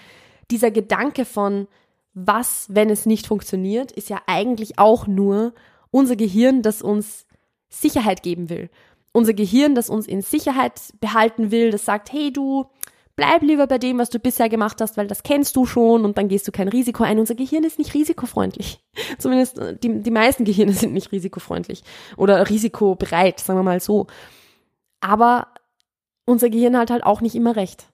dieser 0.49 0.71
Gedanke 0.71 1.25
von 1.25 1.67
was, 2.13 2.67
wenn 2.69 2.89
es 2.89 3.05
nicht 3.05 3.27
funktioniert, 3.27 3.91
ist 3.91 4.09
ja 4.09 4.21
eigentlich 4.25 4.79
auch 4.79 5.05
nur 5.05 5.53
unser 5.91 6.15
Gehirn, 6.15 6.61
das 6.61 6.81
uns 6.81 7.25
Sicherheit 7.69 8.23
geben 8.23 8.49
will. 8.49 8.69
Unser 9.11 9.33
Gehirn, 9.33 9.75
das 9.75 9.89
uns 9.89 10.07
in 10.07 10.21
Sicherheit 10.21 10.81
behalten 10.99 11.51
will, 11.51 11.71
das 11.71 11.85
sagt, 11.85 12.11
hey 12.11 12.31
du, 12.31 12.65
bleib 13.19 13.41
lieber 13.41 13.67
bei 13.67 13.77
dem, 13.77 13.97
was 13.97 14.09
du 14.09 14.17
bisher 14.17 14.47
gemacht 14.47 14.79
hast, 14.79 14.95
weil 14.95 15.07
das 15.07 15.23
kennst 15.23 15.55
du 15.55 15.65
schon 15.65 16.05
und 16.05 16.17
dann 16.17 16.29
gehst 16.29 16.47
du 16.47 16.51
kein 16.51 16.69
Risiko 16.69 17.03
ein. 17.03 17.19
Unser 17.19 17.35
Gehirn 17.35 17.65
ist 17.65 17.77
nicht 17.77 17.93
risikofreundlich. 17.93 18.79
Zumindest 19.17 19.59
äh, 19.59 19.77
die, 19.77 20.01
die 20.01 20.11
meisten 20.11 20.45
Gehirne 20.45 20.73
sind 20.73 20.93
nicht 20.93 21.11
risikofreundlich 21.11 21.83
oder 22.15 22.49
risikobereit, 22.49 23.39
sagen 23.39 23.59
wir 23.59 23.63
mal 23.63 23.81
so. 23.81 24.07
Aber 25.01 25.47
unser 26.25 26.49
Gehirn 26.49 26.77
hat 26.77 26.91
halt 26.91 27.03
auch 27.03 27.19
nicht 27.19 27.35
immer 27.35 27.55
recht. 27.55 27.87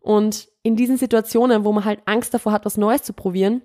Und 0.00 0.48
in 0.62 0.74
diesen 0.74 0.96
Situationen, 0.96 1.64
wo 1.64 1.72
man 1.72 1.84
halt 1.84 2.00
Angst 2.06 2.34
davor 2.34 2.52
hat, 2.52 2.64
was 2.64 2.76
Neues 2.76 3.02
zu 3.02 3.12
probieren, 3.12 3.62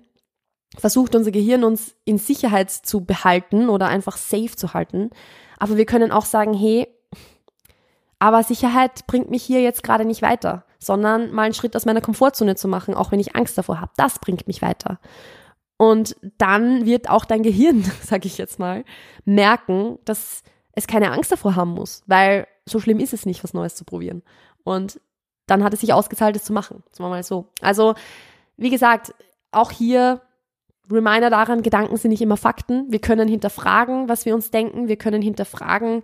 versucht 0.78 1.14
unser 1.16 1.32
Gehirn 1.32 1.64
uns 1.64 1.96
in 2.04 2.18
Sicherheit 2.18 2.70
zu 2.70 3.04
behalten 3.04 3.68
oder 3.68 3.88
einfach 3.88 4.16
safe 4.16 4.54
zu 4.54 4.72
halten. 4.72 5.10
Aber 5.58 5.76
wir 5.76 5.86
können 5.86 6.12
auch 6.12 6.24
sagen, 6.24 6.54
hey, 6.54 6.86
aber 8.22 8.42
Sicherheit 8.42 9.06
bringt 9.06 9.30
mich 9.30 9.42
hier 9.42 9.62
jetzt 9.62 9.82
gerade 9.82 10.04
nicht 10.04 10.22
weiter 10.22 10.64
sondern 10.82 11.32
mal 11.32 11.44
einen 11.44 11.54
Schritt 11.54 11.76
aus 11.76 11.86
meiner 11.86 12.00
Komfortzone 12.00 12.56
zu 12.56 12.68
machen, 12.68 12.94
auch 12.94 13.12
wenn 13.12 13.20
ich 13.20 13.36
Angst 13.36 13.56
davor 13.56 13.80
habe. 13.80 13.92
Das 13.96 14.18
bringt 14.18 14.46
mich 14.46 14.62
weiter. 14.62 14.98
Und 15.76 16.16
dann 16.38 16.84
wird 16.84 17.08
auch 17.08 17.24
dein 17.24 17.42
Gehirn, 17.42 17.82
sage 18.02 18.26
ich 18.26 18.36
jetzt 18.36 18.58
mal, 18.58 18.84
merken, 19.24 19.98
dass 20.04 20.42
es 20.72 20.86
keine 20.86 21.12
Angst 21.12 21.30
davor 21.30 21.54
haben 21.54 21.70
muss, 21.70 22.02
weil 22.06 22.46
so 22.66 22.80
schlimm 22.80 22.98
ist 22.98 23.12
es 23.12 23.26
nicht, 23.26 23.44
was 23.44 23.54
Neues 23.54 23.74
zu 23.74 23.84
probieren. 23.84 24.22
Und 24.64 25.00
dann 25.46 25.62
hat 25.62 25.72
es 25.72 25.80
sich 25.80 25.92
ausgezahlt, 25.92 26.36
es 26.36 26.44
zu 26.44 26.52
machen. 26.52 26.82
Sagen 26.92 27.08
wir 27.08 27.16
mal 27.16 27.22
so. 27.22 27.46
Also, 27.60 27.94
wie 28.56 28.70
gesagt, 28.70 29.14
auch 29.50 29.70
hier 29.70 30.20
Reminder 30.90 31.30
daran, 31.30 31.62
Gedanken 31.62 31.96
sind 31.96 32.10
nicht 32.10 32.22
immer 32.22 32.36
Fakten. 32.36 32.90
Wir 32.90 33.00
können 33.00 33.28
hinterfragen, 33.28 34.08
was 34.08 34.24
wir 34.24 34.34
uns 34.34 34.50
denken. 34.50 34.88
Wir 34.88 34.96
können 34.96 35.22
hinterfragen, 35.22 36.02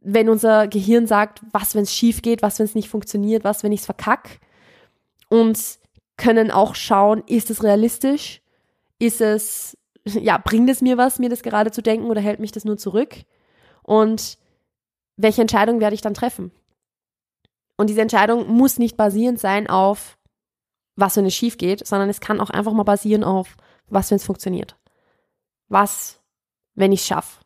wenn 0.00 0.28
unser 0.28 0.68
Gehirn 0.68 1.06
sagt, 1.06 1.42
was, 1.52 1.74
wenn 1.74 1.82
es 1.82 1.94
schief 1.94 2.22
geht, 2.22 2.42
was, 2.42 2.58
wenn 2.58 2.66
es 2.66 2.74
nicht 2.74 2.88
funktioniert, 2.88 3.44
was, 3.44 3.62
wenn 3.62 3.72
ich 3.72 3.80
es 3.80 3.86
verkack. 3.86 4.40
Und 5.28 5.78
können 6.16 6.50
auch 6.50 6.74
schauen, 6.74 7.22
ist 7.26 7.50
es 7.50 7.62
realistisch? 7.62 8.42
Ist 8.98 9.20
es, 9.20 9.76
ja, 10.04 10.38
bringt 10.38 10.68
es 10.68 10.82
mir 10.82 10.98
was, 10.98 11.18
mir 11.18 11.28
das 11.28 11.42
gerade 11.42 11.70
zu 11.70 11.82
denken 11.82 12.06
oder 12.06 12.20
hält 12.20 12.40
mich 12.40 12.52
das 12.52 12.64
nur 12.64 12.76
zurück? 12.76 13.16
Und 13.82 14.38
welche 15.16 15.40
Entscheidung 15.40 15.80
werde 15.80 15.94
ich 15.94 16.02
dann 16.02 16.14
treffen? 16.14 16.50
Und 17.76 17.88
diese 17.88 18.02
Entscheidung 18.02 18.48
muss 18.48 18.78
nicht 18.78 18.96
basierend 18.96 19.40
sein 19.40 19.68
auf, 19.68 20.18
was, 20.96 21.16
wenn 21.16 21.26
es 21.26 21.34
schief 21.34 21.56
geht, 21.56 21.86
sondern 21.86 22.10
es 22.10 22.20
kann 22.20 22.40
auch 22.40 22.50
einfach 22.50 22.72
mal 22.72 22.82
basieren 22.82 23.24
auf, 23.24 23.56
was, 23.88 24.10
wenn 24.10 24.16
es 24.16 24.24
funktioniert. 24.24 24.76
Was, 25.68 26.20
wenn 26.74 26.92
ich 26.92 27.00
es 27.00 27.06
schaffe? 27.06 27.39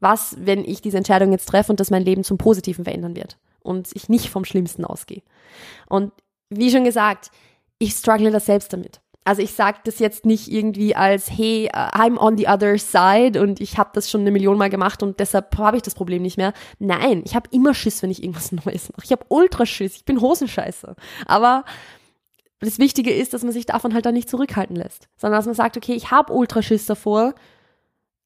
Was, 0.00 0.36
wenn 0.38 0.64
ich 0.64 0.82
diese 0.82 0.98
Entscheidung 0.98 1.32
jetzt 1.32 1.48
treffe 1.48 1.72
und 1.72 1.80
das 1.80 1.90
mein 1.90 2.04
Leben 2.04 2.24
zum 2.24 2.38
Positiven 2.38 2.84
verändern 2.84 3.16
wird 3.16 3.38
und 3.60 3.88
ich 3.94 4.08
nicht 4.08 4.28
vom 4.28 4.44
Schlimmsten 4.44 4.84
ausgehe. 4.84 5.22
Und 5.88 6.12
wie 6.50 6.70
schon 6.70 6.84
gesagt, 6.84 7.30
ich 7.78 7.92
struggle 7.92 8.30
das 8.30 8.46
selbst 8.46 8.72
damit. 8.72 9.00
Also 9.24 9.42
ich 9.42 9.54
sage 9.54 9.78
das 9.82 9.98
jetzt 9.98 10.24
nicht 10.24 10.52
irgendwie 10.52 10.94
als, 10.94 11.28
hey, 11.28 11.68
uh, 11.74 11.78
I'm 11.78 12.16
on 12.16 12.38
the 12.38 12.46
other 12.46 12.78
side 12.78 13.42
und 13.42 13.60
ich 13.60 13.76
habe 13.76 13.90
das 13.92 14.08
schon 14.08 14.20
eine 14.20 14.30
Million 14.30 14.56
Mal 14.56 14.70
gemacht 14.70 15.02
und 15.02 15.18
deshalb 15.18 15.58
habe 15.58 15.76
ich 15.76 15.82
das 15.82 15.96
Problem 15.96 16.22
nicht 16.22 16.36
mehr. 16.36 16.52
Nein, 16.78 17.22
ich 17.24 17.34
habe 17.34 17.48
immer 17.50 17.74
Schiss, 17.74 18.02
wenn 18.02 18.10
ich 18.12 18.22
irgendwas 18.22 18.52
Neues 18.64 18.88
mache. 18.92 19.02
Ich 19.04 19.10
habe 19.10 19.26
Ultraschiss, 19.28 19.96
ich 19.96 20.04
bin 20.04 20.20
Hosenscheiße. 20.20 20.94
Aber 21.26 21.64
das 22.60 22.78
Wichtige 22.78 23.12
ist, 23.12 23.34
dass 23.34 23.42
man 23.42 23.50
sich 23.50 23.66
davon 23.66 23.94
halt 23.94 24.06
dann 24.06 24.14
nicht 24.14 24.30
zurückhalten 24.30 24.76
lässt, 24.76 25.08
sondern 25.16 25.38
dass 25.38 25.46
man 25.46 25.56
sagt, 25.56 25.76
okay, 25.76 25.94
ich 25.94 26.12
habe 26.12 26.32
Ultraschiss 26.32 26.86
davor, 26.86 27.34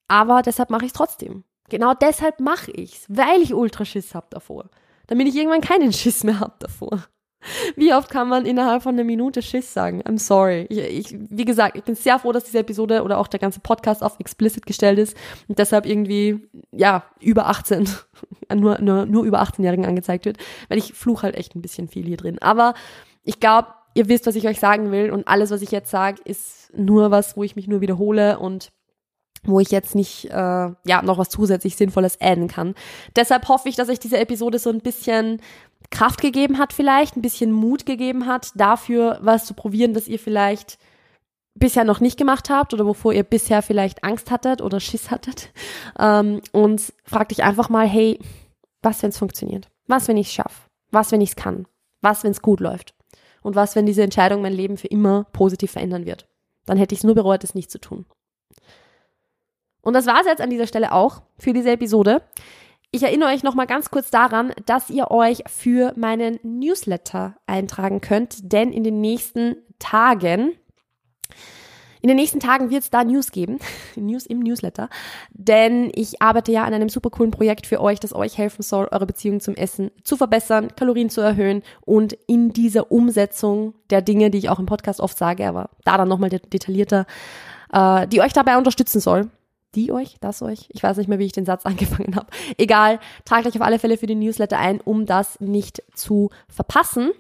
aber 0.07 0.43
deshalb 0.43 0.69
mache 0.69 0.85
ich 0.85 0.91
es 0.91 0.97
trotzdem. 0.99 1.45
Genau 1.71 1.95
deshalb 1.95 2.41
mache 2.41 2.71
ich's, 2.73 3.07
weil 3.09 3.41
ich 3.41 3.55
Ultraschiss 3.55 4.15
hab 4.15 4.31
davor. 4.31 4.69
Damit 5.07 5.29
ich 5.29 5.37
irgendwann 5.37 5.61
keinen 5.61 5.93
Schiss 5.93 6.23
mehr 6.25 6.41
hab 6.41 6.61
davor. 6.61 7.05
Wie 7.75 7.95
oft 7.95 8.11
kann 8.11 8.29
man 8.29 8.45
innerhalb 8.45 8.83
von 8.83 8.95
einer 8.95 9.05
Minute 9.05 9.41
Schiss 9.41 9.73
sagen? 9.73 10.03
I'm 10.03 10.19
sorry. 10.19 10.67
Ich, 10.69 10.79
ich, 10.79 11.17
wie 11.19 11.45
gesagt, 11.47 11.77
ich 11.77 11.85
bin 11.85 11.95
sehr 11.95 12.19
froh, 12.19 12.33
dass 12.33 12.45
diese 12.45 12.59
Episode 12.59 13.03
oder 13.03 13.19
auch 13.19 13.29
der 13.29 13.41
ganze 13.41 13.61
Podcast 13.61 14.03
auf 14.03 14.21
explicit 14.21 14.67
gestellt 14.67 14.99
ist 14.99 15.17
und 15.49 15.59
deshalb 15.59 15.87
irgendwie, 15.87 16.49
ja, 16.71 17.05
über 17.21 17.47
18, 17.47 17.89
nur, 18.55 18.81
nur, 18.81 19.07
nur 19.07 19.25
über 19.25 19.41
18-Jährigen 19.41 19.87
angezeigt 19.87 20.27
wird, 20.27 20.37
weil 20.69 20.79
ich 20.79 20.93
fluch 20.93 21.23
halt 21.23 21.35
echt 21.35 21.55
ein 21.55 21.63
bisschen 21.63 21.89
viel 21.89 22.05
hier 22.05 22.19
drin. 22.19 22.39
Aber 22.43 22.75
ich 23.23 23.41
glaube, 23.41 23.69
ihr 23.95 24.09
wisst, 24.09 24.27
was 24.27 24.37
ich 24.37 24.47
euch 24.47 24.61
sagen 24.61 24.93
will 24.93 25.11
und 25.11 25.27
alles, 25.27 25.51
was 25.51 25.63
ich 25.63 25.71
jetzt 25.71 25.91
sage, 25.91 26.21
ist 26.25 26.71
nur 26.77 27.11
was, 27.11 27.37
wo 27.37 27.43
ich 27.43 27.57
mich 27.57 27.69
nur 27.69 27.81
wiederhole 27.81 28.39
und 28.39 28.71
wo 29.43 29.61
ich 29.61 29.71
jetzt 29.71 29.95
nicht 29.95 30.27
äh, 30.27 30.35
ja 30.35 31.03
noch 31.03 31.19
was 31.19 31.31
zusätzlich 31.31 31.77
Sinnvolles 31.77 32.21
adden 32.21 32.49
kann. 32.49 32.75
Deshalb 33.17 33.49
hoffe 33.49 33.69
ich, 33.69 33.77
dass 33.77 33.89
euch 33.89 33.99
diese 33.99 34.19
Episode 34.19 34.59
so 34.59 34.71
ein 34.71 34.81
bisschen 34.81 35.41
Kraft 35.91 36.21
gegeben 36.21 36.59
hat, 36.59 36.73
vielleicht 36.73 37.17
ein 37.17 37.23
bisschen 37.23 37.53
Mut 37.53 37.87
gegeben 37.87 38.27
hat, 38.27 38.53
dafür 38.55 39.19
was 39.23 39.47
zu 39.47 39.55
probieren, 39.55 39.95
das 39.95 40.09
ihr 40.09 40.19
vielleicht 40.19 40.79
bisher 41.55 41.85
noch 41.85 42.01
nicht 42.01 42.19
gemacht 42.19 42.51
habt 42.51 42.75
oder 42.75 42.87
wovor 42.87 43.13
ihr 43.13 43.25
bisher 43.25 43.63
vielleicht 43.63 44.05
Angst 44.05 44.31
hattet 44.31 44.61
oder 44.61 44.79
Schiss 44.79 45.11
hattet. 45.11 45.53
Ähm, 45.99 46.43
und 46.53 46.93
fragt 47.05 47.31
dich 47.31 47.43
einfach 47.43 47.69
mal, 47.69 47.87
hey, 47.87 48.19
was, 48.83 49.03
wenn 49.03 49.11
es 49.11 49.19
funktioniert? 49.19 49.69
Was, 49.87 50.09
wenn 50.09 50.17
ich 50.17 50.29
es 50.29 50.33
schaffe? 50.33 50.69
Was, 50.91 51.13
wenn 51.13 51.21
ich 51.21 51.31
es 51.31 51.37
kann? 51.37 51.67
Was, 52.01 52.25
wenn 52.25 52.31
es 52.31 52.43
gut 52.43 52.61
läuft? 52.61 52.95
Und 53.43 53.57
was, 53.57 53.75
wenn 53.75 53.87
diese 53.87 54.03
Entscheidung 54.03 54.43
mein 54.43 54.53
Leben 54.53 54.77
für 54.77 54.87
immer 54.87 55.25
positiv 55.33 55.73
verändern 55.73 56.07
wird? 56.07 56.29
Dann 56.67 56.79
hätte 56.79 56.95
ich 56.95 57.01
es 57.01 57.05
nur 57.05 57.15
bereut, 57.15 57.43
es 57.43 57.55
nicht 57.55 57.71
zu 57.71 57.81
tun. 57.81 58.07
Und 59.83 59.95
das 59.95 60.07
war 60.07 60.21
es 60.21 60.27
jetzt 60.27 60.41
an 60.41 60.51
dieser 60.51 60.67
Stelle 60.67 60.93
auch 60.93 61.23
für 61.39 61.53
diese 61.53 61.71
Episode. 61.71 62.23
Ich 62.93 63.03
erinnere 63.03 63.31
euch 63.31 63.43
nochmal 63.43 63.67
ganz 63.67 63.91
kurz 63.91 64.11
daran, 64.11 64.53
dass 64.67 64.91
ihr 64.91 65.11
euch 65.11 65.45
für 65.47 65.93
meinen 65.97 66.41
Newsletter 66.43 67.37
eintragen 67.47 68.01
könnt, 68.01 68.53
denn 68.53 68.73
in 68.73 68.83
den 68.83 69.01
nächsten 69.01 69.57
Tagen 69.79 70.53
in 72.03 72.09
den 72.09 72.17
nächsten 72.17 72.41
Tagen 72.41 72.71
wird 72.71 72.83
es 72.83 72.91
da 72.91 73.05
News 73.05 73.31
geben, 73.31 73.59
News 73.97 74.25
im 74.25 74.41
Newsletter, 74.41 74.89
denn 75.33 75.93
ich 75.95 76.23
arbeite 76.23 76.51
ja 76.51 76.65
an 76.65 76.73
einem 76.73 76.89
super 76.89 77.11
coolen 77.11 77.31
Projekt 77.31 77.67
für 77.67 77.81
euch, 77.81 78.01
das 78.01 78.15
euch 78.15 78.39
helfen 78.39 78.63
soll, 78.63 78.89
eure 78.91 79.07
Beziehung 79.07 79.41
zum 79.41 79.55
Essen 79.55 79.91
zu 80.03 80.17
verbessern, 80.17 80.69
Kalorien 80.77 81.11
zu 81.11 81.21
erhöhen 81.21 81.63
und 81.83 82.15
in 82.27 82.53
dieser 82.53 82.91
Umsetzung 82.91 83.75
der 83.91 84.01
Dinge, 84.01 84.31
die 84.31 84.39
ich 84.39 84.49
auch 84.49 84.59
im 84.59 84.67
Podcast 84.67 85.01
oft 85.01 85.19
sage, 85.19 85.47
aber 85.47 85.71
da 85.85 85.99
dann 85.99 86.09
nochmal 86.09 86.31
detaillierter, 86.31 87.07
äh, 87.73 88.09
die 88.09 88.23
euch 88.23 88.33
dabei 88.33 88.57
unterstützen 88.57 89.01
soll. 89.01 89.31
Die 89.75 89.93
euch, 89.93 90.17
das 90.21 90.43
euch, 90.43 90.69
ich 90.71 90.83
weiß 90.83 90.97
nicht 90.97 91.09
mehr, 91.09 91.19
wie 91.19 91.27
ich 91.27 91.33
den 91.33 91.47
Satz 91.47 91.65
angefangen 91.67 92.17
habe. 92.17 92.27
Egal, 92.59 92.99
tragt 93.25 93.47
euch 93.47 93.55
auf 93.55 93.63
alle 93.63 93.79
Fälle 93.79 93.97
für 93.97 94.07
den 94.07 94.19
Newsletter 94.19 94.59
ein, 94.59 94.81
um 94.81 95.07
das 95.07 95.41
nicht 95.41 95.83
zu 95.95 96.31
verpassen. 96.49 97.13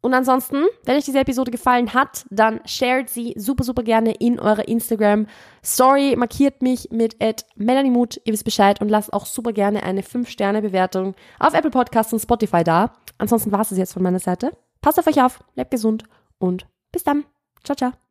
Und 0.00 0.14
ansonsten, 0.14 0.64
wenn 0.84 0.96
euch 0.96 1.04
diese 1.04 1.18
Episode 1.18 1.50
gefallen 1.50 1.92
hat, 1.92 2.24
dann 2.30 2.60
shared 2.64 3.10
sie 3.10 3.34
super, 3.36 3.64
super 3.64 3.82
gerne 3.82 4.12
in 4.12 4.38
eurer 4.38 4.68
Instagram 4.68 5.26
Story. 5.64 6.14
Markiert 6.16 6.62
mich 6.62 6.88
mit 6.90 7.16
Melanie 7.56 7.90
Mut, 7.90 8.20
ihr 8.24 8.32
wisst 8.32 8.44
Bescheid 8.44 8.80
und 8.80 8.88
lasst 8.88 9.12
auch 9.12 9.26
super 9.26 9.52
gerne 9.52 9.82
eine 9.82 10.02
5-Sterne-Bewertung 10.02 11.14
auf 11.40 11.54
Apple 11.54 11.70
Podcasts 11.70 12.12
und 12.12 12.20
Spotify 12.20 12.62
da. 12.62 12.92
Ansonsten 13.18 13.50
war 13.50 13.60
es 13.60 13.70
jetzt 13.70 13.92
von 13.92 14.02
meiner 14.02 14.20
Seite. 14.20 14.52
Passt 14.80 14.98
auf 15.00 15.06
euch 15.08 15.20
auf, 15.20 15.40
bleibt 15.54 15.72
gesund 15.72 16.04
und 16.38 16.66
bis 16.92 17.02
dann. 17.02 17.24
Ciao, 17.64 17.74
ciao. 17.76 18.07